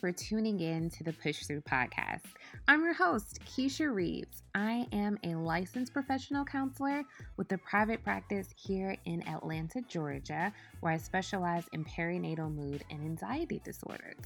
for 0.00 0.10
tuning 0.10 0.60
in 0.60 0.88
to 0.88 1.04
the 1.04 1.12
Push 1.12 1.44
Through 1.44 1.60
podcast. 1.60 2.22
I'm 2.66 2.82
your 2.82 2.94
host, 2.94 3.38
Keisha 3.44 3.94
Reeves. 3.94 4.42
I 4.54 4.86
am 4.92 5.18
a 5.24 5.34
licensed 5.34 5.92
professional 5.92 6.42
counselor 6.42 7.04
with 7.36 7.52
a 7.52 7.58
private 7.58 8.02
practice 8.02 8.48
here 8.56 8.96
in 9.04 9.22
Atlanta, 9.28 9.82
Georgia, 9.88 10.54
where 10.80 10.94
I 10.94 10.96
specialize 10.96 11.64
in 11.74 11.84
perinatal 11.84 12.54
mood 12.54 12.82
and 12.88 13.02
anxiety 13.02 13.60
disorders. 13.62 14.24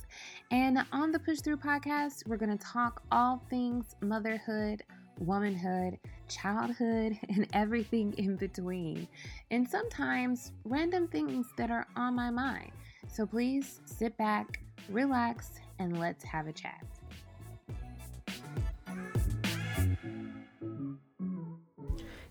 And 0.53 0.79
on 0.93 1.11
the 1.11 1.19
Push 1.19 1.41
Through 1.41 1.57
podcast, 1.57 2.25
we're 2.29 2.37
going 2.37 2.57
to 2.57 2.65
talk 2.65 3.03
all 3.11 3.43
things 3.51 3.97
motherhood 4.01 4.85
womanhood, 5.21 5.97
childhood, 6.29 7.17
and 7.29 7.47
everything 7.53 8.13
in 8.19 8.35
between. 8.37 9.07
And 9.53 9.69
sometimes 9.69 10.51
random 10.65 11.07
things 11.07 11.47
that 11.57 11.71
are 11.71 11.87
on 11.95 12.17
my 12.17 12.31
mind. 12.31 12.73
So 13.09 13.25
please 13.25 13.81
sit 13.85 14.17
back, 14.17 14.59
relax, 14.89 15.61
and 15.79 15.99
let's 15.99 16.25
have 16.25 16.47
a 16.47 16.53
chat. 16.53 16.85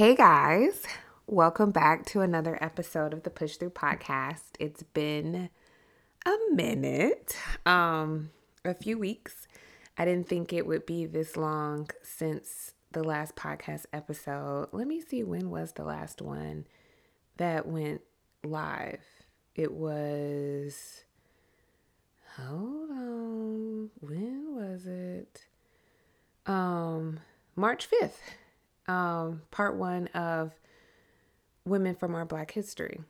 Hey 0.00 0.14
guys, 0.14 0.86
welcome 1.26 1.72
back 1.72 2.06
to 2.06 2.22
another 2.22 2.56
episode 2.62 3.12
of 3.12 3.22
the 3.22 3.28
Push 3.28 3.56
Through 3.56 3.72
podcast. 3.72 4.52
It's 4.58 4.82
been 4.82 5.50
a 6.24 6.36
minute, 6.54 7.36
um, 7.66 8.30
a 8.64 8.72
few 8.72 8.96
weeks. 8.96 9.46
I 9.98 10.06
didn't 10.06 10.26
think 10.26 10.54
it 10.54 10.66
would 10.66 10.86
be 10.86 11.04
this 11.04 11.36
long 11.36 11.90
since 12.02 12.72
the 12.92 13.04
last 13.04 13.36
podcast 13.36 13.84
episode. 13.92 14.68
Let 14.72 14.86
me 14.86 15.02
see 15.02 15.22
when 15.22 15.50
was 15.50 15.72
the 15.72 15.84
last 15.84 16.22
one 16.22 16.66
that 17.36 17.66
went 17.66 18.00
live. 18.42 19.04
It 19.54 19.70
was 19.70 21.04
hold 22.38 22.90
on. 22.90 23.90
When 24.00 24.54
was 24.56 24.86
it? 24.86 25.44
Um 26.46 27.20
March 27.54 27.86
5th 27.90 28.16
um, 28.90 29.42
part 29.52 29.76
one 29.76 30.08
of 30.08 30.52
Women 31.64 31.94
from 31.94 32.14
Our 32.14 32.24
Black 32.24 32.50
History. 32.50 33.00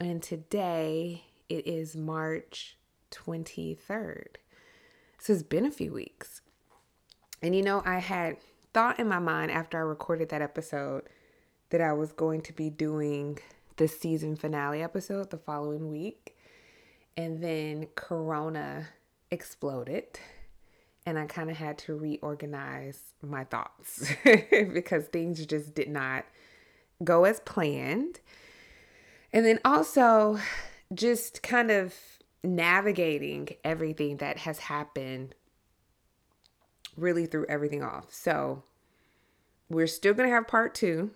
And 0.00 0.20
today 0.20 1.22
it 1.48 1.66
is 1.66 1.96
March 1.96 2.76
23rd. 3.12 4.36
So 5.18 5.32
it's 5.32 5.42
been 5.44 5.64
a 5.64 5.70
few 5.70 5.92
weeks. 5.92 6.42
And 7.40 7.54
you 7.54 7.62
know, 7.62 7.82
I 7.86 7.98
had 7.98 8.38
thought 8.74 8.98
in 8.98 9.08
my 9.08 9.20
mind 9.20 9.52
after 9.52 9.78
I 9.78 9.82
recorded 9.82 10.28
that 10.30 10.42
episode 10.42 11.04
that 11.70 11.80
I 11.80 11.92
was 11.92 12.12
going 12.12 12.40
to 12.42 12.52
be 12.52 12.68
doing 12.68 13.38
the 13.76 13.86
season 13.86 14.34
finale 14.34 14.82
episode 14.82 15.30
the 15.30 15.38
following 15.38 15.88
week. 15.88 16.36
And 17.16 17.42
then 17.42 17.86
Corona 17.94 18.88
exploded 19.30 20.18
and 21.08 21.18
I 21.18 21.24
kind 21.24 21.50
of 21.50 21.56
had 21.56 21.78
to 21.78 21.96
reorganize 21.96 23.00
my 23.22 23.44
thoughts 23.44 24.12
because 24.50 25.06
things 25.06 25.44
just 25.46 25.74
did 25.74 25.88
not 25.88 26.26
go 27.02 27.24
as 27.24 27.40
planned. 27.40 28.20
And 29.32 29.46
then 29.46 29.58
also 29.64 30.38
just 30.92 31.42
kind 31.42 31.70
of 31.70 31.94
navigating 32.44 33.48
everything 33.64 34.18
that 34.18 34.36
has 34.40 34.58
happened 34.58 35.34
really 36.94 37.24
threw 37.24 37.46
everything 37.48 37.82
off. 37.82 38.12
So 38.12 38.64
we're 39.70 39.86
still 39.86 40.12
going 40.12 40.28
to 40.28 40.34
have 40.34 40.46
part 40.46 40.74
2. 40.74 41.10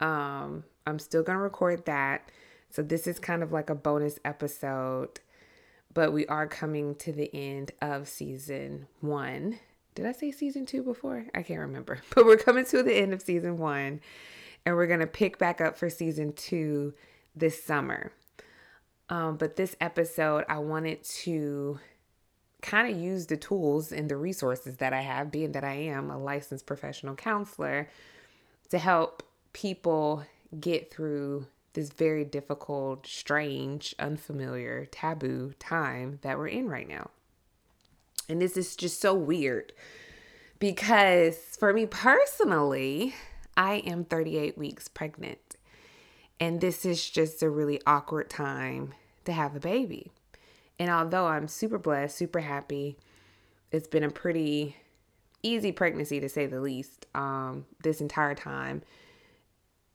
Um 0.00 0.64
I'm 0.86 0.98
still 0.98 1.22
going 1.22 1.36
to 1.36 1.42
record 1.42 1.84
that. 1.84 2.30
So 2.70 2.80
this 2.80 3.06
is 3.06 3.18
kind 3.18 3.42
of 3.42 3.52
like 3.52 3.68
a 3.68 3.74
bonus 3.74 4.18
episode 4.24 5.20
but 5.96 6.12
we 6.12 6.26
are 6.26 6.46
coming 6.46 6.94
to 6.94 7.10
the 7.10 7.34
end 7.34 7.72
of 7.80 8.06
season 8.06 8.86
one. 9.00 9.58
Did 9.94 10.04
I 10.04 10.12
say 10.12 10.30
season 10.30 10.66
two 10.66 10.82
before? 10.82 11.24
I 11.34 11.42
can't 11.42 11.60
remember. 11.60 12.00
But 12.14 12.26
we're 12.26 12.36
coming 12.36 12.66
to 12.66 12.82
the 12.82 12.94
end 12.94 13.14
of 13.14 13.22
season 13.22 13.56
one 13.56 14.02
and 14.66 14.76
we're 14.76 14.88
going 14.88 15.00
to 15.00 15.06
pick 15.06 15.38
back 15.38 15.62
up 15.62 15.78
for 15.78 15.88
season 15.88 16.34
two 16.34 16.92
this 17.34 17.64
summer. 17.64 18.12
Um, 19.08 19.38
but 19.38 19.56
this 19.56 19.74
episode, 19.80 20.44
I 20.50 20.58
wanted 20.58 21.02
to 21.22 21.80
kind 22.60 22.94
of 22.94 23.00
use 23.00 23.24
the 23.24 23.38
tools 23.38 23.90
and 23.90 24.10
the 24.10 24.16
resources 24.16 24.76
that 24.76 24.92
I 24.92 25.00
have, 25.00 25.30
being 25.30 25.52
that 25.52 25.64
I 25.64 25.76
am 25.76 26.10
a 26.10 26.18
licensed 26.18 26.66
professional 26.66 27.14
counselor, 27.14 27.88
to 28.68 28.78
help 28.78 29.22
people 29.54 30.26
get 30.60 30.92
through 30.92 31.46
this 31.76 31.90
very 31.90 32.24
difficult, 32.24 33.06
strange, 33.06 33.94
unfamiliar, 33.98 34.86
taboo 34.86 35.52
time 35.58 36.18
that 36.22 36.38
we're 36.38 36.48
in 36.48 36.68
right 36.68 36.88
now. 36.88 37.10
And 38.28 38.40
this 38.40 38.56
is 38.56 38.74
just 38.74 38.98
so 38.98 39.14
weird 39.14 39.74
because 40.58 41.36
for 41.58 41.74
me 41.74 41.84
personally, 41.84 43.14
I 43.58 43.76
am 43.86 44.04
38 44.04 44.56
weeks 44.56 44.88
pregnant. 44.88 45.56
And 46.40 46.62
this 46.62 46.86
is 46.86 47.08
just 47.10 47.42
a 47.42 47.50
really 47.50 47.80
awkward 47.86 48.30
time 48.30 48.94
to 49.26 49.32
have 49.32 49.54
a 49.54 49.60
baby. 49.60 50.10
And 50.78 50.90
although 50.90 51.26
I'm 51.26 51.46
super 51.46 51.78
blessed, 51.78 52.16
super 52.16 52.40
happy, 52.40 52.96
it's 53.70 53.86
been 53.86 54.04
a 54.04 54.10
pretty 54.10 54.76
easy 55.42 55.72
pregnancy 55.72 56.20
to 56.20 56.28
say 56.28 56.46
the 56.46 56.60
least 56.60 57.04
um, 57.14 57.66
this 57.82 58.00
entire 58.00 58.34
time 58.34 58.82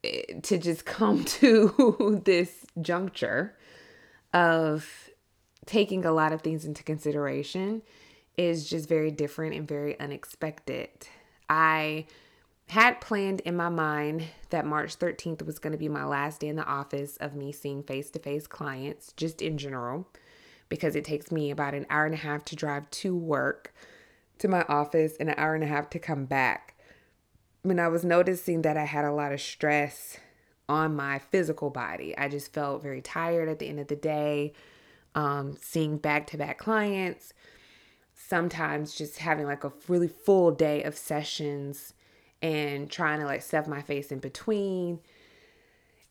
to 0.03 0.57
just 0.57 0.85
come 0.85 1.23
to 1.25 2.21
this 2.23 2.65
juncture 2.81 3.55
of 4.33 5.09
taking 5.65 6.05
a 6.05 6.11
lot 6.11 6.33
of 6.33 6.41
things 6.41 6.65
into 6.65 6.83
consideration 6.83 7.81
is 8.37 8.69
just 8.69 8.87
very 8.89 9.11
different 9.11 9.55
and 9.55 9.67
very 9.67 9.99
unexpected. 9.99 10.89
I 11.49 12.05
had 12.69 13.01
planned 13.01 13.41
in 13.41 13.55
my 13.55 13.69
mind 13.69 14.23
that 14.49 14.65
March 14.65 14.97
13th 14.97 15.45
was 15.45 15.59
going 15.59 15.73
to 15.73 15.77
be 15.77 15.89
my 15.89 16.05
last 16.05 16.39
day 16.39 16.47
in 16.47 16.55
the 16.55 16.65
office 16.65 17.17
of 17.17 17.35
me 17.35 17.51
seeing 17.51 17.83
face 17.83 18.09
to 18.11 18.19
face 18.19 18.47
clients, 18.47 19.11
just 19.17 19.41
in 19.41 19.57
general, 19.57 20.07
because 20.69 20.95
it 20.95 21.03
takes 21.03 21.31
me 21.31 21.51
about 21.51 21.73
an 21.73 21.85
hour 21.89 22.05
and 22.05 22.13
a 22.13 22.17
half 22.17 22.45
to 22.45 22.55
drive 22.55 22.89
to 22.89 23.13
work 23.13 23.73
to 24.37 24.47
my 24.47 24.63
office 24.63 25.17
and 25.19 25.29
an 25.29 25.35
hour 25.37 25.53
and 25.53 25.65
a 25.65 25.67
half 25.67 25.89
to 25.89 25.99
come 25.99 26.25
back 26.25 26.70
when 27.63 27.79
I 27.79 27.87
was 27.87 28.03
noticing 28.03 28.63
that 28.63 28.77
I 28.77 28.85
had 28.85 29.05
a 29.05 29.11
lot 29.11 29.31
of 29.31 29.41
stress 29.41 30.17
on 30.67 30.95
my 30.95 31.19
physical 31.19 31.69
body. 31.69 32.17
I 32.17 32.27
just 32.27 32.53
felt 32.53 32.81
very 32.81 33.01
tired 33.01 33.49
at 33.49 33.59
the 33.59 33.67
end 33.67 33.79
of 33.79 33.87
the 33.87 33.95
day, 33.95 34.53
um, 35.15 35.57
seeing 35.61 35.97
back 35.97 36.27
to 36.27 36.37
back 36.37 36.57
clients, 36.57 37.33
sometimes 38.13 38.95
just 38.95 39.17
having 39.19 39.45
like 39.45 39.63
a 39.63 39.73
really 39.87 40.07
full 40.07 40.51
day 40.51 40.83
of 40.83 40.97
sessions 40.97 41.93
and 42.41 42.89
trying 42.89 43.19
to 43.19 43.25
like 43.25 43.41
stuff 43.41 43.67
my 43.67 43.81
face 43.81 44.11
in 44.11 44.19
between. 44.19 44.99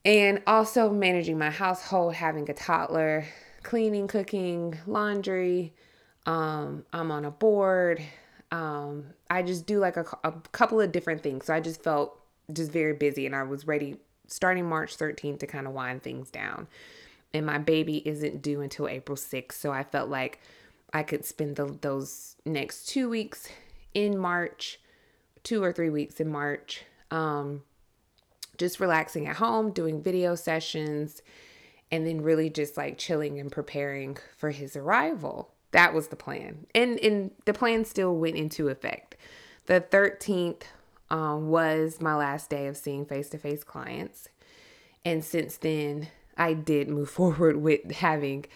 And 0.05 0.43
also 0.47 0.91
managing 0.91 1.39
my 1.39 1.51
household, 1.51 2.15
having 2.15 2.49
a 2.49 2.55
toddler, 2.55 3.27
cleaning, 3.63 4.09
cooking, 4.09 4.79
laundry. 4.87 5.75
Um, 6.27 6.85
I'm 6.93 7.11
on 7.11 7.25
a 7.25 7.31
board. 7.31 8.03
Um, 8.51 9.07
I 9.31 9.43
just 9.43 9.67
do 9.67 9.79
like 9.79 9.97
a, 9.97 10.05
a 10.25 10.33
couple 10.53 10.81
of 10.81 10.93
different 10.93 11.23
things. 11.23 11.47
So 11.47 11.55
I 11.55 11.61
just 11.61 11.83
felt 11.83 12.19
just 12.53 12.73
very 12.73 12.95
busy 12.95 13.27
and 13.27 13.35
I 13.35 13.45
was 13.45 13.67
ready 13.67 13.97
starting 14.27 14.69
March 14.69 14.97
13th 14.97 15.41
to 15.41 15.47
kind 15.47 15.67
of 15.67 15.73
wind 15.73 16.03
things 16.03 16.31
down. 16.31 16.69
And 17.33 17.47
my 17.47 17.59
baby 17.59 18.07
isn't 18.09 18.43
due 18.43 18.61
until 18.61 18.89
April 18.89 19.17
6th. 19.17 19.53
So 19.53 19.71
I 19.73 19.85
felt 19.85 20.09
like 20.09 20.41
I 20.93 21.03
could 21.03 21.25
spend 21.25 21.57
the, 21.57 21.77
those 21.81 22.37
next 22.45 22.89
two 22.89 23.09
weeks 23.09 23.49
in 23.95 24.19
March, 24.19 24.81
two 25.43 25.63
or 25.63 25.73
three 25.73 25.91
weeks 25.91 26.21
in 26.21 26.29
March, 26.31 26.83
um, 27.11 27.63
just 28.59 28.81
relaxing 28.81 29.27
at 29.27 29.37
home, 29.37 29.71
doing 29.71 30.03
video 30.03 30.35
sessions, 30.35 31.23
and 31.91 32.07
then 32.07 32.23
really 32.23 32.51
just 32.51 32.77
like 32.77 32.99
chilling 32.99 33.39
and 33.39 33.51
preparing 33.51 34.17
for 34.37 34.51
his 34.51 34.77
arrival. 34.77 35.53
That 35.73 35.95
was 35.95 36.09
the 36.09 36.17
plan. 36.17 36.67
And, 36.75 36.99
and 36.99 37.31
the 37.45 37.53
plan 37.53 37.85
still 37.85 38.17
went 38.17 38.37
into 38.37 38.69
effect. 38.69 39.17
The 39.67 39.81
13th 39.81 40.63
um, 41.11 41.49
was 41.49 42.01
my 42.01 42.15
last 42.15 42.51
day 42.51 42.67
of 42.67 42.77
seeing 42.77 43.05
face 43.05 43.29
to 43.31 43.39
face 43.39 43.65
clients. 43.65 44.29
And 45.05 45.25
since 45.25 45.57
then, 45.57 46.09
I 46.37 46.55
did 46.55 46.89
move 46.89 47.11
forward 47.11 47.57
with 47.57 47.91
having 47.93 48.47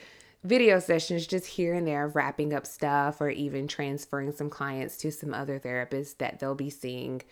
video 0.42 0.78
sessions 0.78 1.26
just 1.26 1.46
here 1.46 1.74
and 1.74 1.86
there, 1.86 2.08
wrapping 2.08 2.52
up 2.52 2.66
stuff 2.66 3.20
or 3.20 3.30
even 3.30 3.66
transferring 3.66 4.32
some 4.32 4.50
clients 4.50 4.96
to 4.98 5.10
some 5.10 5.32
other 5.32 5.58
therapists 5.58 6.18
that 6.18 6.38
they'll 6.38 6.54
be 6.54 6.70
seeing 6.70 7.22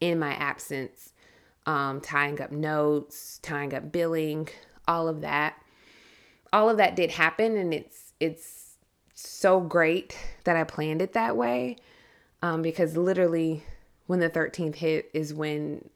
in 0.00 0.18
my 0.18 0.32
absence, 0.34 1.12
um, 1.66 2.00
tying 2.00 2.40
up 2.40 2.50
notes, 2.50 3.38
tying 3.42 3.72
up 3.72 3.92
billing, 3.92 4.48
all 4.88 5.08
of 5.08 5.20
that. 5.20 5.54
All 6.52 6.68
of 6.68 6.78
that 6.78 6.96
did 6.96 7.12
happen, 7.12 7.56
and 7.56 7.72
it's 7.72 8.12
it's 8.18 8.59
so 9.26 9.60
great 9.60 10.16
that 10.44 10.56
I 10.56 10.64
planned 10.64 11.02
it 11.02 11.12
that 11.12 11.36
way, 11.36 11.76
um, 12.42 12.62
because 12.62 12.96
literally 12.96 13.62
when 14.06 14.20
the 14.20 14.30
13th 14.30 14.76
hit 14.76 15.10
is 15.14 15.32
when 15.32 15.88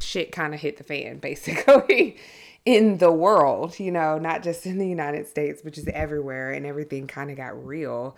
shit 0.00 0.32
kind 0.32 0.54
of 0.54 0.60
hit 0.60 0.76
the 0.76 0.84
fan, 0.84 1.18
basically 1.20 2.16
in 2.64 2.98
the 2.98 3.12
world, 3.12 3.78
you 3.78 3.90
know, 3.90 4.18
not 4.18 4.42
just 4.42 4.66
in 4.66 4.78
the 4.78 4.88
United 4.88 5.26
States, 5.26 5.62
which 5.62 5.78
is 5.78 5.86
everywhere. 5.88 6.52
And 6.52 6.64
everything 6.64 7.06
kind 7.06 7.30
of 7.30 7.36
got 7.36 7.64
real. 7.64 8.16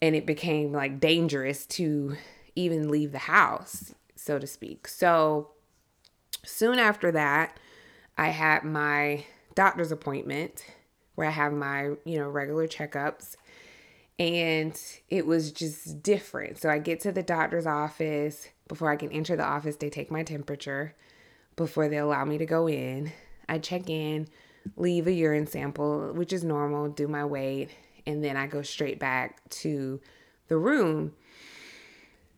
And 0.00 0.14
it 0.14 0.26
became 0.26 0.72
like 0.72 1.00
dangerous 1.00 1.66
to 1.66 2.16
even 2.54 2.88
leave 2.88 3.12
the 3.12 3.18
house, 3.18 3.94
so 4.14 4.38
to 4.38 4.46
speak. 4.46 4.86
So 4.86 5.50
soon 6.44 6.78
after 6.78 7.10
that, 7.12 7.58
I 8.16 8.28
had 8.28 8.64
my 8.64 9.24
doctor's 9.54 9.92
appointment 9.92 10.64
where 11.18 11.26
I 11.26 11.32
have 11.32 11.52
my, 11.52 11.94
you 12.04 12.16
know, 12.16 12.28
regular 12.28 12.68
checkups. 12.68 13.34
And 14.20 14.80
it 15.08 15.26
was 15.26 15.50
just 15.50 16.00
different. 16.00 16.58
So 16.58 16.70
I 16.70 16.78
get 16.78 17.00
to 17.00 17.10
the 17.10 17.24
doctor's 17.24 17.66
office. 17.66 18.46
Before 18.68 18.88
I 18.88 18.94
can 18.94 19.10
enter 19.10 19.34
the 19.34 19.42
office, 19.42 19.74
they 19.74 19.90
take 19.90 20.12
my 20.12 20.22
temperature 20.22 20.94
before 21.56 21.88
they 21.88 21.96
allow 21.96 22.24
me 22.24 22.38
to 22.38 22.46
go 22.46 22.68
in. 22.68 23.10
I 23.48 23.58
check 23.58 23.90
in, 23.90 24.28
leave 24.76 25.08
a 25.08 25.12
urine 25.12 25.48
sample, 25.48 26.12
which 26.12 26.32
is 26.32 26.44
normal, 26.44 26.88
do 26.88 27.08
my 27.08 27.24
weight, 27.24 27.70
and 28.06 28.22
then 28.22 28.36
I 28.36 28.46
go 28.46 28.62
straight 28.62 29.00
back 29.00 29.40
to 29.50 30.00
the 30.46 30.56
room. 30.56 31.14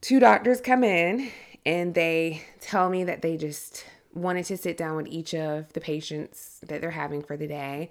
Two 0.00 0.20
doctors 0.20 0.62
come 0.62 0.84
in 0.84 1.30
and 1.66 1.92
they 1.92 2.44
tell 2.62 2.88
me 2.88 3.04
that 3.04 3.20
they 3.20 3.36
just 3.36 3.84
wanted 4.14 4.46
to 4.46 4.56
sit 4.56 4.78
down 4.78 4.96
with 4.96 5.06
each 5.08 5.34
of 5.34 5.70
the 5.74 5.82
patients 5.82 6.60
that 6.66 6.80
they're 6.80 6.90
having 6.92 7.22
for 7.22 7.36
the 7.36 7.46
day 7.46 7.90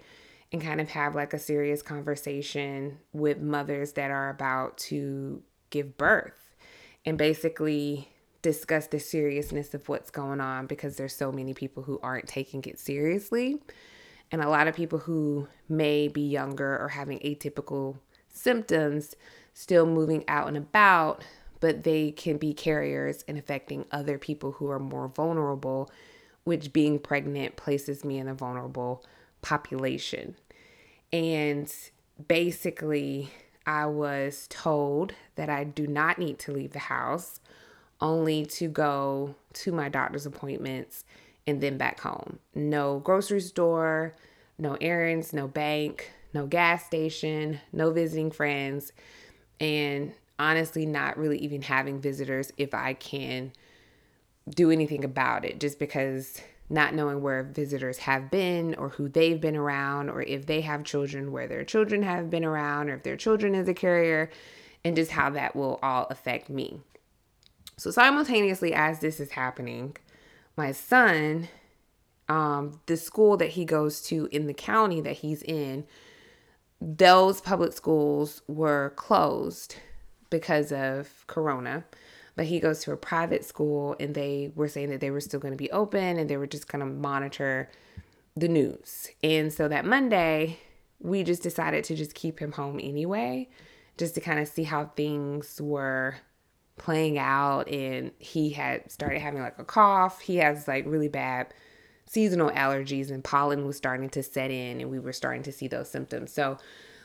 and 0.51 0.61
kind 0.61 0.81
of 0.81 0.89
have 0.89 1.15
like 1.15 1.33
a 1.33 1.39
serious 1.39 1.81
conversation 1.81 2.97
with 3.13 3.39
mothers 3.39 3.93
that 3.93 4.11
are 4.11 4.29
about 4.29 4.77
to 4.77 5.43
give 5.69 5.97
birth 5.97 6.55
and 7.05 7.17
basically 7.17 8.09
discuss 8.41 8.87
the 8.87 8.99
seriousness 8.99 9.73
of 9.73 9.87
what's 9.89 10.09
going 10.09 10.41
on 10.41 10.65
because 10.65 10.95
there's 10.95 11.15
so 11.15 11.31
many 11.31 11.53
people 11.53 11.83
who 11.83 11.99
aren't 12.01 12.27
taking 12.27 12.63
it 12.63 12.79
seriously. 12.79 13.59
And 14.31 14.41
a 14.41 14.49
lot 14.49 14.67
of 14.67 14.75
people 14.75 14.99
who 14.99 15.47
may 15.67 16.07
be 16.07 16.21
younger 16.21 16.77
or 16.77 16.89
having 16.89 17.19
atypical 17.19 17.97
symptoms 18.29 19.15
still 19.53 19.85
moving 19.85 20.23
out 20.27 20.47
and 20.47 20.57
about 20.57 21.23
but 21.59 21.83
they 21.83 22.11
can 22.11 22.37
be 22.37 22.53
carriers 22.53 23.25
and 23.27 23.37
affecting 23.37 23.83
other 23.91 24.17
people 24.17 24.53
who 24.53 24.69
are 24.69 24.79
more 24.79 25.09
vulnerable 25.09 25.89
which 26.45 26.71
being 26.71 26.97
pregnant 26.97 27.55
places 27.57 28.05
me 28.05 28.17
in 28.17 28.27
a 28.27 28.33
vulnerable 28.33 29.03
population 29.41 30.35
and 31.11 31.73
basically 32.27 33.29
I 33.65 33.85
was 33.85 34.47
told 34.49 35.13
that 35.35 35.49
I 35.49 35.63
do 35.63 35.87
not 35.87 36.17
need 36.17 36.39
to 36.39 36.51
leave 36.51 36.73
the 36.73 36.79
house 36.79 37.39
only 38.01 38.45
to 38.45 38.67
go 38.67 39.35
to 39.53 39.71
my 39.71 39.89
doctor's 39.89 40.25
appointments 40.25 41.03
and 41.45 41.61
then 41.61 41.77
back 41.77 41.99
home. 41.99 42.39
No 42.55 42.99
grocery 42.99 43.41
store, 43.41 44.15
no 44.57 44.77
errands, 44.79 45.33
no 45.33 45.47
bank, 45.47 46.11
no 46.33 46.45
gas 46.45 46.85
station, 46.85 47.59
no 47.73 47.91
visiting 47.91 48.31
friends, 48.31 48.91
and 49.59 50.13
honestly, 50.37 50.85
not 50.85 51.17
really 51.17 51.37
even 51.39 51.61
having 51.61 51.99
visitors 51.99 52.51
if 52.57 52.73
I 52.73 52.93
can 52.93 53.51
do 54.49 54.71
anything 54.71 55.03
about 55.03 55.43
it, 55.45 55.59
just 55.59 55.79
because 55.79 56.41
not 56.69 56.93
knowing 56.93 57.21
where 57.21 57.43
visitors 57.43 57.97
have 57.99 58.29
been 58.29 58.75
or 58.75 58.89
who 58.89 59.09
they've 59.09 59.41
been 59.41 59.55
around, 59.55 60.09
or 60.09 60.21
if 60.21 60.45
they 60.45 60.61
have 60.61 60.83
children, 60.83 61.31
where 61.31 61.47
their 61.47 61.63
children 61.63 62.03
have 62.03 62.29
been 62.29 62.45
around, 62.45 62.89
or 62.89 62.95
if 62.95 63.03
their 63.03 63.17
children 63.17 63.55
is 63.55 63.67
a 63.67 63.73
carrier, 63.73 64.29
and 64.85 64.95
just 64.95 65.11
how 65.11 65.29
that 65.31 65.55
will 65.55 65.79
all 65.81 66.05
affect 66.09 66.49
me. 66.49 66.79
So 67.77 67.91
simultaneously 67.91 68.73
as 68.73 68.99
this 68.99 69.19
is 69.19 69.31
happening, 69.31 69.97
my 70.55 70.71
son, 70.71 71.47
um, 72.27 72.79
the 72.85 72.97
school 72.97 73.37
that 73.37 73.51
he 73.51 73.65
goes 73.65 74.01
to 74.03 74.27
in 74.31 74.45
the 74.45 74.53
county 74.53 75.01
that 75.01 75.17
he's 75.17 75.41
in, 75.41 75.85
those 76.79 77.41
public 77.41 77.73
schools 77.73 78.41
were 78.47 78.93
closed 78.95 79.75
because 80.29 80.71
of 80.71 81.25
corona 81.27 81.83
but 82.39 82.45
he 82.45 82.61
goes 82.61 82.79
to 82.79 82.93
a 82.93 82.95
private 82.95 83.43
school 83.43 83.97
and 83.99 84.15
they 84.15 84.49
were 84.55 84.69
saying 84.69 84.89
that 84.91 85.01
they 85.01 85.11
were 85.11 85.19
still 85.19 85.41
going 85.41 85.51
to 85.51 85.57
be 85.57 85.69
open 85.71 86.17
and 86.17 86.29
they 86.29 86.37
were 86.37 86.47
just 86.47 86.69
going 86.69 86.79
to 86.79 86.85
monitor 86.85 87.69
the 88.37 88.47
news. 88.47 89.09
And 89.21 89.51
so 89.51 89.67
that 89.67 89.83
Monday, 89.83 90.57
we 91.01 91.23
just 91.23 91.43
decided 91.43 91.83
to 91.83 91.97
just 91.97 92.13
keep 92.13 92.39
him 92.39 92.53
home 92.53 92.79
anyway, 92.81 93.49
just 93.97 94.15
to 94.15 94.21
kind 94.21 94.39
of 94.39 94.47
see 94.47 94.63
how 94.63 94.85
things 94.85 95.59
were 95.59 96.15
playing 96.77 97.17
out 97.17 97.67
and 97.67 98.11
he 98.19 98.51
had 98.51 98.89
started 98.89 99.19
having 99.19 99.41
like 99.41 99.59
a 99.59 99.65
cough. 99.65 100.21
He 100.21 100.37
has 100.37 100.65
like 100.65 100.85
really 100.87 101.09
bad 101.09 101.53
seasonal 102.05 102.51
allergies 102.51 103.11
and 103.11 103.21
pollen 103.21 103.65
was 103.65 103.75
starting 103.75 104.09
to 104.11 104.23
set 104.23 104.49
in 104.49 104.79
and 104.79 104.89
we 104.89 104.99
were 104.99 105.11
starting 105.11 105.43
to 105.43 105.51
see 105.51 105.67
those 105.67 105.91
symptoms. 105.91 106.31
So 106.31 106.57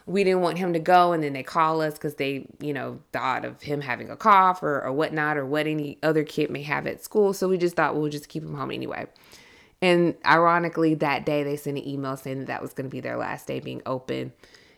we 0.07 0.23
didn't 0.23 0.43
want 0.43 0.59
him 0.59 0.73
to 0.75 0.79
go 0.79 1.13
and 1.13 1.23
then 1.23 1.33
they 1.33 1.43
call 1.43 1.81
us 1.81 1.95
because 1.95 2.17
they, 2.17 2.47
you 2.61 2.75
know, 2.75 3.01
thought 3.13 3.45
of 3.45 3.63
him 3.63 3.81
having 3.81 4.11
a 4.11 4.17
cough 4.17 4.63
or, 4.63 4.83
or 4.83 4.93
whatnot 4.93 5.37
or 5.37 5.47
what 5.47 5.67
any 5.67 5.99
other 6.03 6.25
kid 6.25 6.51
may 6.51 6.63
have 6.63 6.87
at 6.87 7.03
school. 7.03 7.33
So 7.33 7.49
we 7.49 7.57
just 7.57 7.77
thought 7.77 7.97
we'll 7.97 8.11
just 8.11 8.29
keep 8.29 8.43
him 8.43 8.55
home 8.55 8.71
anyway. 8.71 9.07
And 9.81 10.15
ironically, 10.27 10.95
that 10.97 11.25
day 11.25 11.43
they 11.43 11.57
sent 11.57 11.79
an 11.79 11.89
email 11.89 12.17
saying 12.17 12.41
that 12.41 12.47
that 12.49 12.63
was 12.63 12.75
going 12.75 12.89
to 12.89 12.91
be 12.91 13.01
their 13.01 13.17
last 13.17 13.47
day 13.47 13.61
being 13.61 13.83
open 13.87 14.33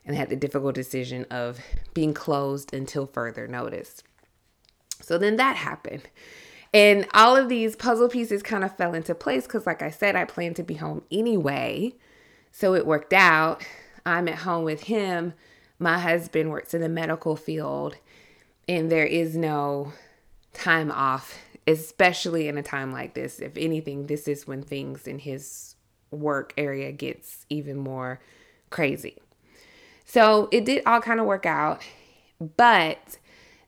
and 0.04 0.16
had 0.16 0.28
the 0.28 0.37
difficult 0.37 0.75
decision 0.75 1.26
of 1.30 1.59
being 1.92 2.14
closed 2.14 2.73
until 2.73 3.06
further 3.06 3.49
notice. 3.49 4.02
So 5.02 5.18
then 5.18 5.37
that 5.37 5.56
happened. 5.56 6.09
And 6.73 7.06
all 7.14 7.37
of 7.37 7.49
these 7.49 7.75
puzzle 7.75 8.09
pieces 8.09 8.42
kind 8.42 8.64
of 8.64 8.76
fell 8.76 8.95
into 8.95 9.14
place 9.14 9.45
because, 9.45 9.66
like 9.66 9.83
I 9.83 9.90
said, 9.90 10.14
I 10.14 10.25
planned 10.25 10.56
to 10.56 10.62
be 10.62 10.75
home 10.75 11.02
anyway. 11.11 11.95
So 12.52 12.75
it 12.75 12.87
worked 12.87 13.12
out. 13.12 13.64
I'm 14.07 14.29
at 14.29 14.37
home 14.37 14.65
with 14.65 14.85
him. 14.85 15.35
My 15.79 15.99
husband 15.99 16.51
works 16.51 16.73
in 16.73 16.81
the 16.81 16.89
medical 16.89 17.37
field, 17.37 17.97
and 18.69 18.91
there 18.91 19.05
is 19.05 19.37
no 19.37 19.93
time 20.55 20.91
off, 20.91 21.39
especially 21.67 22.49
in 22.49 22.57
a 22.57 22.63
time 22.63 22.93
like 22.93 23.15
this. 23.15 23.41
If 23.41 23.57
anything, 23.57 24.07
this 24.07 24.27
is 24.27 24.47
when 24.47 24.63
things 24.63 25.07
in 25.07 25.19
his 25.19 25.75
work 26.11 26.55
area 26.57 26.93
gets 26.93 27.45
even 27.51 27.77
more 27.77 28.21
crazy. 28.71 29.19
So 30.05 30.49
it 30.53 30.65
did 30.65 30.83
all 30.87 31.01
kind 31.01 31.21
of 31.21 31.27
work 31.27 31.45
out, 31.45 31.83
but 32.57 33.19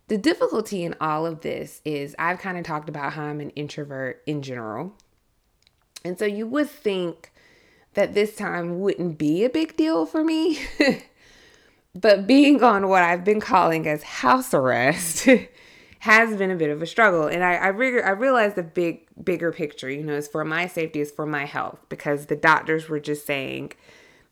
the 0.07 0.17
difficulty 0.17 0.85
in 0.85 0.95
all 1.01 1.27
of 1.27 1.41
this 1.43 1.83
is 1.85 2.15
I've 2.19 2.39
kind 2.39 2.57
of 2.57 2.65
talked 2.65 2.89
about 2.89 3.13
how 3.13 3.25
I'm 3.25 3.41
an 3.41 3.51
introvert 3.51 4.23
in 4.25 4.41
general. 4.41 4.95
And 6.05 6.19
so 6.19 6.25
you 6.25 6.47
would 6.47 6.71
think 6.71 7.33
that 7.99 8.15
this 8.15 8.37
time 8.37 8.79
wouldn't 8.79 9.19
be 9.19 9.45
a 9.45 9.51
big 9.51 9.77
deal 9.77 10.07
for 10.07 10.23
me. 10.23 10.61
but 11.97 12.29
being 12.29 12.63
on 12.63 12.87
what 12.87 13.03
I've 13.03 13.25
been 13.25 13.41
calling 13.41 13.89
as 13.89 14.05
house 14.05 14.55
arrest 14.55 15.27
has 15.99 16.37
been 16.37 16.53
a 16.53 16.55
bit 16.55 16.71
of 16.71 16.81
a 16.81 16.87
struggle. 16.87 17.27
And 17.27 17.43
I, 17.43 17.55
I, 17.55 17.67
re- 17.69 18.01
I 18.01 18.11
realized 18.11 18.55
the 18.55 18.63
big, 18.63 19.09
bigger 19.25 19.51
picture, 19.51 19.91
you 19.91 20.05
know, 20.05 20.15
is 20.15 20.29
for 20.29 20.45
my 20.45 20.69
safety, 20.69 21.01
is 21.01 21.11
for 21.11 21.27
my 21.27 21.45
health, 21.45 21.81
because 21.89 22.27
the 22.27 22.37
doctors 22.37 22.89
were 22.89 23.01
just 23.01 23.27
saying 23.27 23.73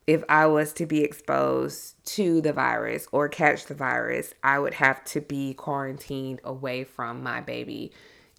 if 0.06 0.22
I 0.28 0.46
was 0.46 0.72
to 0.74 0.86
be 0.86 1.02
exposed 1.02 1.96
to 2.14 2.40
the 2.40 2.52
virus 2.52 3.08
or 3.10 3.28
catch 3.28 3.66
the 3.66 3.74
virus, 3.74 4.32
I 4.44 4.60
would 4.60 4.74
have 4.74 5.04
to 5.06 5.20
be 5.20 5.54
quarantined 5.54 6.40
away 6.44 6.84
from 6.84 7.20
my 7.20 7.40
baby 7.40 7.90